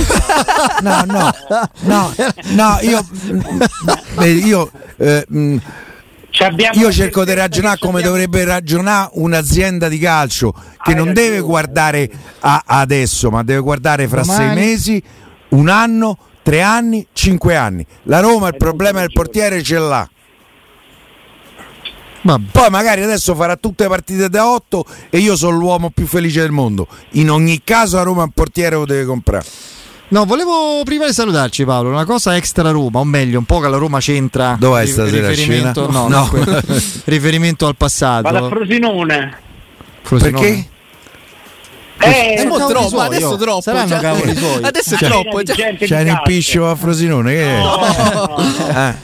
No, 0.83 1.05
no, 1.07 1.31
no, 1.83 2.15
no, 2.55 2.79
io, 2.83 3.05
io, 4.25 4.71
eh, 4.97 5.25
mh, 5.29 5.37
abbiamo 5.37 5.61
io 6.73 6.91
cerco 6.93 7.25
di 7.25 7.35
ragionare 7.35 7.79
come 7.79 7.99
abbiamo- 7.99 8.17
dovrebbe 8.17 8.45
ragionare 8.45 9.11
un'azienda 9.15 9.89
di 9.89 9.99
calcio 9.99 10.53
che 10.53 10.61
Hai 10.91 10.95
non 10.95 11.07
ragione. 11.07 11.13
deve 11.13 11.41
guardare 11.41 12.11
a- 12.41 12.63
adesso, 12.67 13.31
ma 13.31 13.43
deve 13.43 13.61
guardare 13.61 14.09
fra 14.09 14.23
Domani. 14.23 14.45
sei 14.47 14.55
mesi, 14.55 15.03
un 15.51 15.69
anno, 15.69 16.17
tre 16.43 16.63
anni, 16.63 17.07
cinque 17.13 17.57
anni. 17.57 17.85
La 18.05 18.21
Roma 18.21 18.49
il 18.49 18.57
problema 18.57 19.01
del 19.01 19.13
portiere 19.13 19.63
ce 19.63 19.79
l'ha. 19.79 20.09
Vabbè. 22.23 22.51
Poi 22.53 22.69
magari 22.69 23.03
adesso 23.03 23.35
farà 23.35 23.57
tutte 23.57 23.85
le 23.85 23.89
partite 23.89 24.29
da 24.29 24.47
8 24.47 24.85
e 25.09 25.19
io 25.19 25.37
sono 25.37 25.57
l'uomo 25.57 25.89
più 25.91 26.07
felice 26.07 26.41
del 26.41 26.51
mondo. 26.51 26.87
In 27.13 27.31
ogni 27.31 27.63
caso 27.65 27.99
a 27.99 28.03
Roma 28.03 28.25
un 28.25 28.31
portiere 28.31 28.77
lo 28.77 28.85
deve 28.85 29.07
comprare. 29.07 29.47
No, 30.13 30.25
volevo 30.25 30.83
prima 30.85 31.07
di 31.07 31.13
salutarci 31.13 31.65
Paolo, 31.65 31.91
una 31.91 32.05
cosa 32.05 32.35
extra 32.37 32.71
Roma, 32.71 32.99
o 32.99 33.05
meglio, 33.05 33.39
un 33.39 33.45
po' 33.45 33.61
che 33.61 33.69
la 33.69 33.77
Roma 33.77 34.01
c'entra 34.01 34.57
Dov'è 34.59 34.83
ri- 34.85 34.91
stasera 34.91 35.29
riferimento, 35.29 35.89
no, 35.91 36.09
No. 36.09 36.29
riferimento 37.05 37.67
al 37.69 37.77
passato. 37.77 38.23
Vado 38.23 38.47
a 38.47 38.49
Frosinone. 38.49 39.39
Frosinone. 40.03 40.41
Perché? 40.41 40.69
Eh, 42.03 42.35
Eh, 42.41 42.47
troppo, 42.49 42.89
suoi, 42.89 43.07
adesso 43.07 43.29
oh. 43.29 43.37
troppo. 43.37 43.61
Saranno 43.61 43.89
cioè- 43.89 44.01
cavoli 44.01 44.35
suoi. 44.37 44.63
Adesso 44.65 44.95
è 44.95 44.99
Cioè, 44.99 45.09
troppo. 45.11 45.43
cioè- 45.45 45.55
C'è 45.55 45.69
un 45.71 45.77
calcio. 45.79 46.07
impiscio 46.09 46.69
a 46.71 46.75
Frosinone? 46.75 47.33
Che 47.33 47.43
è? 47.45 47.59
No, 47.59 47.77
no, 47.77 48.37
no, 48.37 48.79
Eh. 48.79 48.95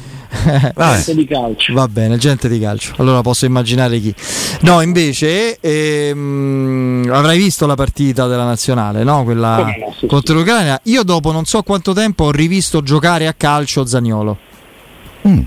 Gente 0.76 1.14
di 1.14 1.26
calcio. 1.26 1.72
Va 1.72 1.88
bene, 1.88 2.16
gente 2.18 2.48
di 2.48 2.58
calcio. 2.58 2.94
Allora 2.98 3.20
posso 3.22 3.46
immaginare 3.46 3.98
chi. 4.00 4.14
No, 4.60 4.80
invece 4.80 5.58
ehm, 5.60 7.08
avrai 7.12 7.38
visto 7.38 7.66
la 7.66 7.74
partita 7.74 8.26
della 8.26 8.44
nazionale, 8.44 9.04
no? 9.04 9.24
Quella 9.24 9.66
sì, 9.98 10.06
contro 10.06 10.34
l'Ucraina. 10.34 10.80
Io 10.84 11.02
dopo 11.02 11.32
non 11.32 11.44
so 11.44 11.62
quanto 11.62 11.92
tempo 11.92 12.24
ho 12.24 12.30
rivisto 12.30 12.82
giocare 12.82 13.26
a 13.26 13.34
calcio 13.34 13.84
Zaniolo. 13.86 14.38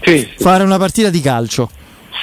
Sì. 0.02 0.28
Fare 0.38 0.64
una 0.64 0.78
partita 0.78 1.10
di 1.10 1.22
calcio. 1.22 1.70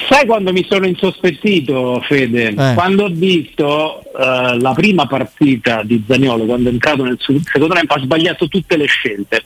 Sai 0.07 0.27
quando 0.27 0.51
mi 0.51 0.65
sono 0.69 0.85
insospettito, 0.85 1.99
Fede? 2.07 2.49
Eh. 2.49 2.73
Quando 2.75 3.05
ho 3.05 3.09
visto 3.09 4.03
eh, 4.15 4.59
la 4.59 4.73
prima 4.73 5.07
partita 5.07 5.81
di 5.83 6.03
Zaniolo, 6.07 6.45
quando 6.45 6.69
è 6.69 6.71
entrato 6.71 7.03
nel 7.03 7.17
secondo 7.19 7.73
tempo, 7.73 7.95
ha 7.95 7.99
sbagliato 7.99 8.47
tutte 8.47 8.77
le 8.77 8.85
scelte. 8.85 9.43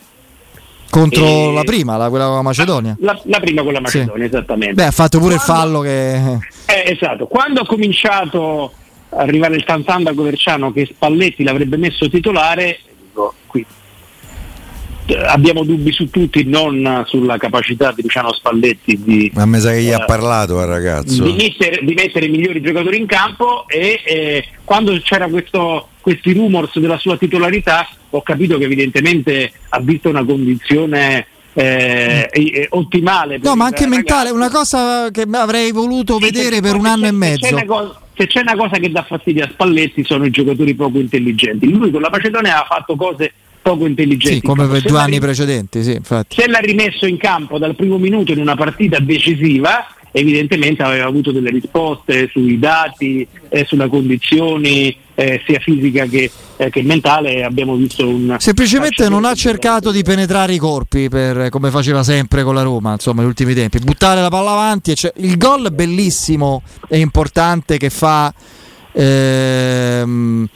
Contro 0.91 1.25
E- 1.25 1.53
la 1.53 1.63
prima, 1.63 1.97
la, 1.97 2.09
quella 2.09 2.25
con 2.25 2.35
la 2.35 2.41
Macedonia. 2.43 2.95
La, 2.99 3.19
la 3.23 3.39
prima 3.39 3.63
con 3.63 3.71
la 3.73 3.79
Sì. 3.85 3.97
Macedonia, 3.99 4.25
esattamente. 4.25 4.73
Beh, 4.75 4.85
ha 4.85 4.91
fatto 4.91 5.17
pure 5.19 5.35
il 5.35 5.41
Quando- 5.41 5.63
fallo 5.63 5.79
che. 5.79 6.15
Eh, 6.65 6.91
esatto, 6.91 7.25
quando 7.27 7.61
ha 7.61 7.65
cominciato 7.65 8.73
a 9.09 9.17
arrivare 9.21 9.55
il 9.55 9.63
Tantan 9.63 10.03
da 10.03 10.13
Coverciano 10.13 10.71
che 10.71 10.85
Spalletti 10.85 11.43
l'avrebbe 11.43 11.77
messo 11.77 12.09
titolare, 12.09 12.79
dico, 13.07 13.33
qui, 13.47 13.65
eh, 15.07 15.17
abbiamo 15.25 15.63
dubbi 15.63 15.91
su 15.91 16.09
tutti, 16.09 16.43
non 16.45 17.03
sulla 17.07 17.37
capacità 17.37 17.91
di 17.93 18.01
Luciano 18.03 18.31
Spalletti 18.33 19.01
di, 19.01 19.31
Ma 19.33 19.45
mi 19.45 19.59
sa 19.59 19.71
che 19.71 19.81
gli 19.81 19.91
ha 19.91 20.01
Eh, 20.01 20.05
parlato 20.05 20.59
al 20.59 20.67
ragazzo. 20.67 21.23
di 21.23 21.33
mettere, 21.33 21.79
di 21.83 21.93
mettere 21.93 22.25
i 22.25 22.29
migliori 22.29 22.61
giocatori 22.61 22.97
in 22.97 23.05
campo 23.05 23.65
e 23.67 23.99
eh, 24.05 24.45
quando 24.63 24.97
c'era 25.03 25.27
questo, 25.27 25.87
questi 25.99 26.33
rumors 26.33 26.77
della 26.79 26.97
sua 26.97 27.17
titolarità 27.17 27.87
ho 28.11 28.21
capito 28.21 28.57
che 28.57 28.65
evidentemente 28.65 29.51
ha 29.69 29.79
visto 29.79 30.09
una 30.09 30.23
condizione 30.23 31.25
eh, 31.53 32.29
eh, 32.31 32.67
ottimale. 32.69 33.37
No, 33.41 33.55
ma 33.55 33.65
anche 33.65 33.85
mentale, 33.87 34.29
una 34.29 34.49
cosa 34.49 35.09
che 35.11 35.25
avrei 35.29 35.71
voluto 35.71 36.17
Sì, 36.17 36.23
vedere 36.25 36.61
per 36.61 36.75
un 36.75 36.85
anno 36.85 37.07
e 37.07 37.11
c'è- 37.11 37.27
se 37.35 37.37
c'è 37.39 37.53
mezzo. 37.53 37.65
cosa- 37.65 37.99
Se 38.13 38.27
c'è 38.27 38.41
una 38.41 38.55
cosa 38.55 38.77
che 38.77 38.91
dà 38.91 39.03
fastidio 39.03 39.43
a 39.45 39.49
Spalletti 39.51 40.03
sono 40.05 40.25
i 40.25 40.29
giocatori 40.29 40.75
poco 40.75 40.99
intelligenti. 40.99 41.67
Lui 41.71 41.89
con 41.89 42.01
la 42.01 42.09
Macedonia 42.11 42.61
ha 42.61 42.65
fatto 42.69 42.95
cose 42.95 43.33
poco 43.61 43.85
intelligenti. 43.87 44.35
Sì, 44.39 44.41
come 44.45 44.67
per 44.67 44.81
Se 44.81 44.87
due 44.89 44.99
anni 44.99 45.13
ri- 45.13 45.19
precedenti, 45.19 45.81
sì, 45.83 45.93
infatti. 45.93 46.35
Se 46.39 46.47
l'ha 46.47 46.59
rimesso 46.59 47.05
in 47.07 47.17
campo 47.17 47.57
dal 47.57 47.73
primo 47.75 47.97
minuto 47.97 48.31
in 48.31 48.39
una 48.39 48.55
partita 48.55 48.99
decisiva, 48.99 49.87
evidentemente 50.11 50.83
aveva 50.83 51.05
avuto 51.07 51.31
delle 51.31 51.49
risposte 51.49 52.27
sui 52.31 52.59
dati, 52.59 53.25
eh, 53.49 53.65
sulle 53.65 53.87
condizioni 53.87 54.95
eh, 55.15 55.41
sia 55.45 55.59
fisica 55.59 56.05
che, 56.05 56.31
eh, 56.57 56.69
che 56.69 56.81
mentale. 56.83 57.43
Abbiamo 57.43 57.75
visto 57.75 58.07
un 58.07 58.35
Semplicemente 58.39 59.09
non 59.09 59.25
ha 59.25 59.33
cercato 59.33 59.91
di 59.91 60.01
penetrare 60.03 60.53
i 60.53 60.57
corpi 60.57 61.09
per- 61.09 61.49
come 61.49 61.69
faceva 61.71 62.03
sempre 62.03 62.43
con 62.43 62.55
la 62.55 62.61
Roma, 62.63 62.93
insomma, 62.93 63.19
negli 63.21 63.29
ultimi 63.29 63.53
tempi. 63.53 63.79
Buttare 63.79 64.21
la 64.21 64.29
palla 64.29 64.51
avanti. 64.51 64.93
c'è- 64.93 65.13
il 65.17 65.37
gol 65.37 65.71
bellissimo 65.73 66.61
e 66.87 66.99
importante 66.99 67.77
che 67.77 67.89
fa. 67.89 68.33
ehm, 68.93 70.47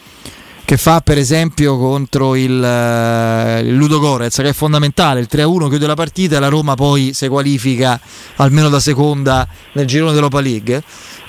che 0.66 0.78
fa 0.78 1.00
per 1.02 1.18
esempio 1.20 1.78
contro 1.78 2.36
il, 2.36 2.62
eh, 2.64 3.60
il 3.62 3.76
Ludo 3.76 4.00
Gorez 4.00 4.36
che 4.36 4.50
è 4.50 4.54
fondamentale 4.54 5.20
il 5.20 5.28
3-1 5.30 5.70
chiude 5.70 5.86
la 5.86 5.94
partita 5.94 6.38
e 6.38 6.40
la 6.40 6.48
Roma 6.48 6.74
poi 6.74 7.12
si 7.14 7.28
qualifica 7.28 8.00
almeno 8.38 8.68
da 8.70 8.80
seconda 8.80 9.48
nel 9.74 9.86
girone 9.86 10.10
dell'Europa 10.10 10.42
League 10.42 10.82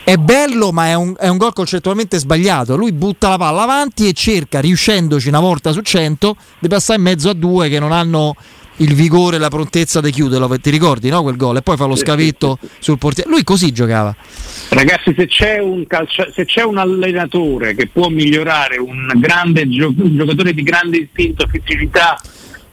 è 0.07 0.19
bello 0.19 0.71
ma 0.71 0.87
è 0.87 0.95
un, 0.95 1.17
è 1.19 1.27
un 1.27 1.37
gol 1.37 1.53
concettualmente 1.53 2.19
sbagliato. 2.19 2.77
Lui 2.77 2.93
butta 2.93 3.29
la 3.29 3.39
palla 3.39 3.63
avanti 3.63 4.07
e 4.07 4.13
cerca 4.13 4.61
riuscendoci 4.61 5.27
una 5.27 5.41
volta 5.41 5.73
su 5.73 5.81
100 5.81 6.37
di 6.61 6.69
passare 6.69 7.01
in 7.01 7.05
mezzo 7.05 7.29
a 7.29 7.33
due 7.33 7.69
che 7.69 7.81
non 7.81 7.91
hanno 7.91 8.37
il 8.77 8.95
vigore 8.95 9.35
e 9.35 9.39
la 9.41 9.49
prontezza 9.49 10.01
di 10.01 10.13
chiuderlo. 10.13 10.61
Ti 10.61 10.71
ricordi 10.71 11.09
no 11.09 11.23
quel 11.23 11.35
gol? 11.35 11.57
E 11.57 11.63
poi 11.63 11.77
fa 11.77 11.87
lo 11.87 11.97
scavetto 11.97 12.57
sul 12.79 12.99
portiere. 12.99 13.29
Lui 13.29 13.43
così 13.43 13.73
giocava. 13.73 14.15
Ragazzi, 14.69 15.13
se 15.17 15.27
c'è, 15.27 15.59
un 15.59 15.85
calcia- 15.89 16.31
se 16.33 16.45
c'è 16.45 16.63
un 16.63 16.79
allenatore 16.79 17.75
che 17.75 17.89
può 17.89 18.09
migliorare 18.09 18.79
un 18.79 19.11
grande 19.17 19.69
gio- 19.69 19.93
un 19.97 20.17
giocatore 20.17 20.55
di 20.55 20.63
grande 20.63 20.99
istinto, 20.99 21.49
fisicità, 21.51 22.17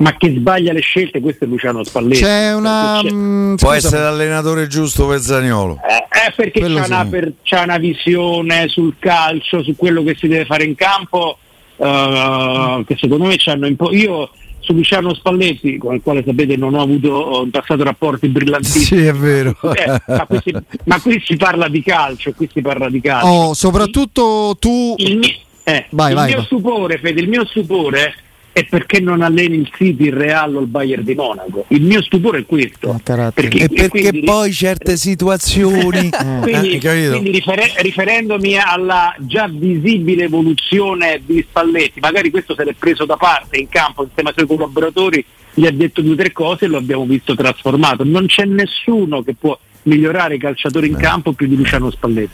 ma 0.03 0.15
che 0.17 0.33
sbaglia 0.35 0.73
le 0.73 0.81
scelte, 0.81 1.19
questo 1.21 1.45
è 1.45 1.47
Luciano 1.47 1.83
Spalletti. 1.83 2.21
c'è 2.21 2.53
una 2.53 2.99
c'è- 3.01 3.11
mm, 3.11 3.55
Può 3.55 3.71
essere 3.71 4.01
l'allenatore 4.03 4.67
giusto 4.67 5.07
per 5.07 5.19
Zaniolo. 5.19 5.79
Eh, 5.87 5.95
eh, 6.27 6.33
perché 6.35 6.65
sì. 6.65 6.71
una, 6.73 7.05
per- 7.05 7.33
c'è 7.41 7.61
una 7.61 7.77
visione 7.77 8.67
sul 8.67 8.95
calcio, 8.99 9.63
su 9.63 9.75
quello 9.75 10.03
che 10.03 10.15
si 10.19 10.27
deve 10.27 10.45
fare 10.45 10.65
in 10.65 10.75
campo, 10.75 11.37
eh, 11.77 12.83
che 12.85 12.95
secondo 12.99 13.25
me 13.25 13.37
ci 13.37 13.49
hanno 13.49 13.67
impo- 13.67 13.91
Io 13.93 14.29
su 14.59 14.73
Luciano 14.73 15.13
Spalletti, 15.13 15.77
con 15.77 15.93
il 15.95 16.01
quale 16.01 16.23
sapete 16.25 16.55
non 16.55 16.73
ho 16.73 16.81
avuto 16.81 17.41
in 17.43 17.51
passato 17.51 17.83
rapporti 17.83 18.27
brillantissimi. 18.29 18.83
Sì, 19.01 19.05
è 19.05 19.13
vero. 19.13 19.55
Eh, 19.73 20.01
ma, 20.07 20.25
qui 20.25 20.39
si, 20.43 20.55
ma 20.85 21.01
qui 21.01 21.21
si 21.25 21.35
parla 21.35 21.67
di 21.67 21.83
calcio, 21.83 22.31
qui 22.33 22.49
si 22.51 22.61
parla 22.61 22.89
di 22.89 23.01
calcio. 23.01 23.27
Oh, 23.27 23.53
soprattutto 23.53 24.55
tu 24.59 24.95
Il, 24.97 25.17
mio, 25.17 25.29
eh, 25.63 25.85
Vai, 25.89 26.09
il 26.11 26.15
vai, 26.15 26.27
mio 26.27 26.35
vai. 26.37 26.45
stupore, 26.45 26.97
Fede, 26.99 27.19
il 27.21 27.27
mio 27.27 27.45
stupore 27.45 28.13
è 28.53 28.65
perché 28.65 28.99
non 28.99 29.21
alleni 29.23 29.57
il 29.57 29.69
City, 29.75 30.05
il 30.05 30.13
Real 30.13 30.55
o 30.55 30.59
il 30.61 30.67
Bayern 30.67 31.03
di 31.03 31.15
Monaco. 31.15 31.65
Il 31.69 31.81
mio 31.81 32.01
stupore 32.03 32.39
è 32.39 32.45
questo. 32.45 32.97
Carattere. 33.03 33.47
E 33.49 33.67
perché 33.67 33.89
quindi- 33.89 34.21
poi 34.21 34.53
certe 34.53 34.95
situazioni. 34.95 36.09
quindi, 36.41 36.77
Eh, 36.77 37.09
quindi 37.09 37.31
rifere- 37.31 37.73
riferendomi 37.77 38.57
alla 38.57 39.13
già 39.19 39.47
visibile 39.51 40.25
evoluzione 40.25 41.21
di 41.25 41.43
Spalletti, 41.47 41.99
magari 41.99 42.29
questo 42.29 42.53
se 42.55 42.63
l'è 42.63 42.73
preso 42.77 43.05
da 43.05 43.17
parte 43.17 43.57
in 43.57 43.67
campo 43.69 44.03
insieme 44.03 44.29
ai 44.29 44.35
suoi 44.35 44.47
collaboratori, 44.47 45.25
gli 45.55 45.65
ha 45.65 45.71
detto 45.71 46.01
due 46.01 46.13
o 46.13 46.15
tre 46.17 46.31
cose 46.31 46.65
e 46.65 46.67
lo 46.67 46.77
abbiamo 46.77 47.05
visto 47.05 47.35
trasformato. 47.35 48.03
Non 48.03 48.27
c'è 48.27 48.45
nessuno 48.45 49.23
che 49.23 49.33
può 49.33 49.57
migliorare 49.83 50.35
i 50.35 50.39
calciatori 50.39 50.87
in 50.87 50.95
campo 50.95 51.33
più 51.33 51.47
di 51.47 51.55
Luciano 51.55 51.91
Spalletti. 51.91 52.29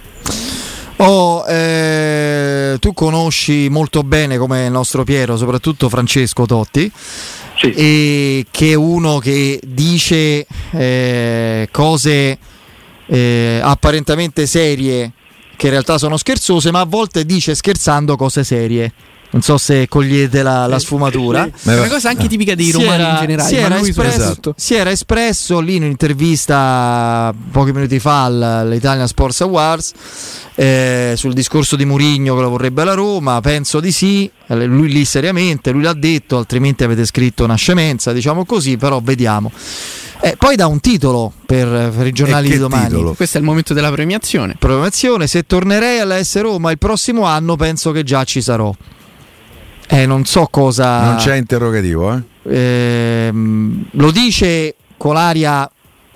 Oh, 1.02 1.46
eh, 1.48 2.76
tu 2.80 2.94
conosci 2.94 3.70
molto 3.70 4.04
bene 4.04 4.38
come 4.38 4.66
il 4.66 4.72
nostro 4.72 5.04
Piero, 5.06 5.38
soprattutto 5.38 5.88
Francesco 5.88 6.46
Totti, 6.46 6.92
Sì. 7.58 7.72
e 7.72 8.46
che 8.52 8.72
è 8.72 8.74
uno 8.74 9.18
che 9.20 9.62
dice 9.66 10.46
eh, 10.72 11.70
cose 11.72 12.38
eh, 13.06 13.60
apparentemente 13.64 14.46
serie 14.46 15.14
che 15.56 15.66
in 15.68 15.72
realtà 15.72 15.98
sono 15.98 16.18
scherzose, 16.18 16.70
ma 16.72 16.82
a 16.82 16.86
volte 16.86 17.26
dice 17.26 17.56
scherzando 17.56 18.16
cose 18.18 18.44
serie. 18.44 18.92
Non 19.32 19.44
so 19.44 19.60
se 19.60 19.88
cogliete 19.88 20.42
la, 20.42 20.66
la 20.66 20.80
sfumatura. 20.80 21.48
Ma- 21.64 21.74
È 21.74 21.78
una 21.80 21.88
cosa 21.88 22.10
anche 22.10 22.28
tipica 22.28 22.56
dei 22.56 22.72
romani 22.72 23.04
in 23.04 23.18
generale. 23.20 23.48
si 23.50 23.56
era 23.56 23.80
espresso, 23.80 24.12
soprattutto. 24.20 24.54
si 24.58 24.74
era 24.74 24.90
espresso 24.90 25.60
lì 25.60 25.76
in 25.76 25.84
un'intervista 25.84 27.34
pochi 27.52 27.72
minuti 27.72 28.00
fa 28.00 28.24
al- 28.26 28.42
all'Italian 28.42 29.08
Sports 29.08 29.42
Awards 29.42 29.94
eh, 30.56 31.14
sul 31.16 31.34
discorso 31.34 31.76
di 31.76 31.86
Murigno 31.86 32.36
che 32.36 32.42
lo 32.42 32.50
vorrebbe 32.50 32.84
la 32.84 32.94
Roma. 32.96 33.40
Penso 33.42 33.80
di 33.80 33.92
sì. 33.92 34.30
Eh, 34.48 34.66
Lui 34.66 34.90
lì 34.92 35.06
seriamente, 35.06 35.70
lui 35.72 35.84
l'ha 35.84 35.94
detto, 35.94 36.38
altrimenti 36.38 36.84
avete 36.84 37.06
scritto 37.06 37.44
una 37.44 37.56
scemenza, 37.56 38.12
diciamo 38.12 38.46
così, 38.46 38.78
però 38.78 39.00
vediamo. 39.02 39.52
Eh, 40.22 40.36
poi 40.38 40.56
dà 40.58 40.68
un 40.68 40.80
titolo 40.82 41.32
per, 41.46 41.94
per 41.96 42.08
i 42.08 42.12
giornali 42.12 42.50
di 42.50 42.58
domani. 42.58 42.88
titolo? 42.88 43.14
Questo 43.14 43.38
è 43.38 43.40
il 43.40 43.46
momento 43.46 43.74
della 43.74 43.92
premiazione. 43.92 44.56
Programmazione, 44.60 45.28
se 45.28 45.44
tornerei 45.46 46.00
alla 46.00 46.22
S 46.22 46.42
Roma 46.42 46.72
il 46.72 46.78
prossimo 46.78 47.24
anno 47.24 47.56
penso 47.56 47.92
che 47.92 48.04
già 48.04 48.24
ci 48.26 48.42
sarò. 48.42 48.74
Eh, 49.92 50.06
non 50.06 50.24
so 50.26 50.48
cosa... 50.52 51.04
Non 51.04 51.16
c'è 51.16 51.36
interrogativo, 51.36 52.14
eh? 52.14 52.22
Ehm, 53.28 53.86
lo 53.92 54.12
dice 54.12 54.76
con 54.98 55.14
l'aria 55.16 55.70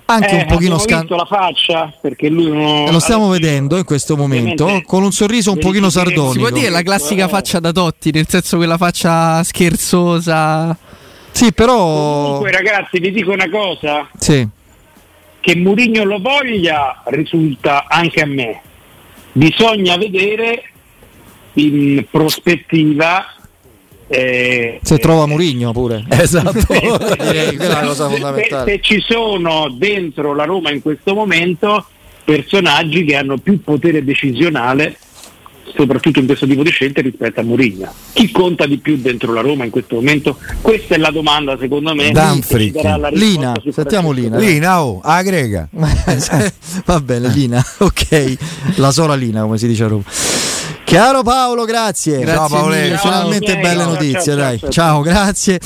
anche 0.06 0.28
Eh, 0.28 0.34
un 0.42 0.46
pochino 0.46 0.74
abbiamo 0.76 0.78
scan- 0.80 1.00
visto 1.00 1.16
la 1.16 1.24
faccia 1.24 1.92
perché 2.00 2.28
lui 2.28 2.50
non- 2.50 2.90
lo 2.90 2.98
stiamo 3.00 3.28
vedendo 3.30 3.78
in 3.78 3.84
questo 3.84 4.16
momento 4.18 4.64
ovviamente 4.64 4.86
con 4.86 5.02
un 5.02 5.12
sorriso 5.12 5.50
un 5.52 5.58
pochino 5.58 5.88
verificheremo. 5.88 6.32
Si 6.32 6.38
può 6.38 6.46
sardonico. 6.48 6.58
dire 6.58 6.70
la 6.70 6.82
classica 6.82 7.26
faccia 7.28 7.58
da 7.58 7.72
Totti, 7.72 8.10
nel 8.12 8.28
senso 8.28 8.56
quella 8.58 8.76
faccia 8.76 9.42
scherzosa. 9.42 10.76
Sì, 11.30 11.52
però 11.52 12.24
Comunque 12.24 12.50
ragazzi 12.52 13.00
vi 13.00 13.10
dico 13.10 13.32
una 13.32 13.48
cosa, 13.50 14.08
sì. 14.18 14.46
che 15.40 15.56
Murigno 15.56 16.04
lo 16.04 16.20
voglia 16.20 17.02
risulta 17.06 17.86
anche 17.88 18.20
a 18.20 18.26
me. 18.26 18.60
Bisogna 19.32 19.96
vedere 19.96 20.62
in 21.54 22.04
prospettiva 22.10 23.24
eh, 24.06 24.80
se 24.82 24.98
trova 24.98 25.26
Murigno 25.26 25.72
pure. 25.72 26.04
Esatto. 26.24 26.66
Direi 26.70 27.56
è 27.56 27.66
la 27.66 27.80
cosa 27.80 28.08
se- 28.08 28.12
fondamentale. 28.12 28.70
se 28.70 28.80
ci 28.80 29.04
sono 29.06 29.68
dentro 29.76 30.34
la 30.34 30.44
Roma 30.44 30.70
in 30.70 30.82
questo 30.82 31.14
momento 31.14 31.86
personaggi 32.24 33.04
che 33.04 33.16
hanno 33.16 33.36
più 33.38 33.62
potere 33.62 34.02
decisionale 34.02 34.96
soprattutto 35.76 36.20
in 36.20 36.26
questo 36.26 36.46
tipo 36.46 36.62
di 36.62 36.70
scelte 36.70 37.00
rispetto 37.00 37.40
a 37.40 37.42
Murigno. 37.42 37.92
Chi 38.12 38.30
conta 38.30 38.66
di 38.66 38.78
più 38.78 38.96
dentro 38.96 39.32
la 39.32 39.40
Roma 39.40 39.64
in 39.64 39.70
questo 39.70 39.96
momento? 39.96 40.38
Questa 40.60 40.94
è 40.94 40.98
la 40.98 41.10
domanda 41.10 41.56
secondo 41.58 41.94
me. 41.94 42.10
Danfri. 42.12 42.70
che 42.70 42.78
ci 42.78 42.82
darà 42.82 42.96
la 42.96 43.08
risposta 43.08 43.34
Lina, 43.34 43.72
sentiamo 43.72 44.10
Lina. 44.12 44.38
Lina, 44.38 44.82
oh, 44.82 45.00
a 45.02 45.22
grega. 45.22 45.68
Va 46.86 47.00
bene, 47.00 47.28
Lina. 47.28 47.64
Ok, 47.78 48.36
la 48.76 48.92
sola 48.92 49.14
Lina, 49.14 49.42
come 49.42 49.58
si 49.58 49.66
dice 49.66 49.84
a 49.84 49.88
Roma. 49.88 50.04
Chiaro 50.94 51.24
Paolo, 51.24 51.64
grazie. 51.64 52.20
Grazie 52.20 52.62
mille, 52.62 52.90
Ciao, 52.90 52.98
Finalmente 52.98 53.46
ciao, 53.46 53.60
belle 53.60 53.80
ciao, 53.80 53.90
notizie, 53.90 54.20
ciao, 54.20 54.36
dai. 54.36 54.60
Ciao, 54.68 55.00
grazie. 55.00 55.60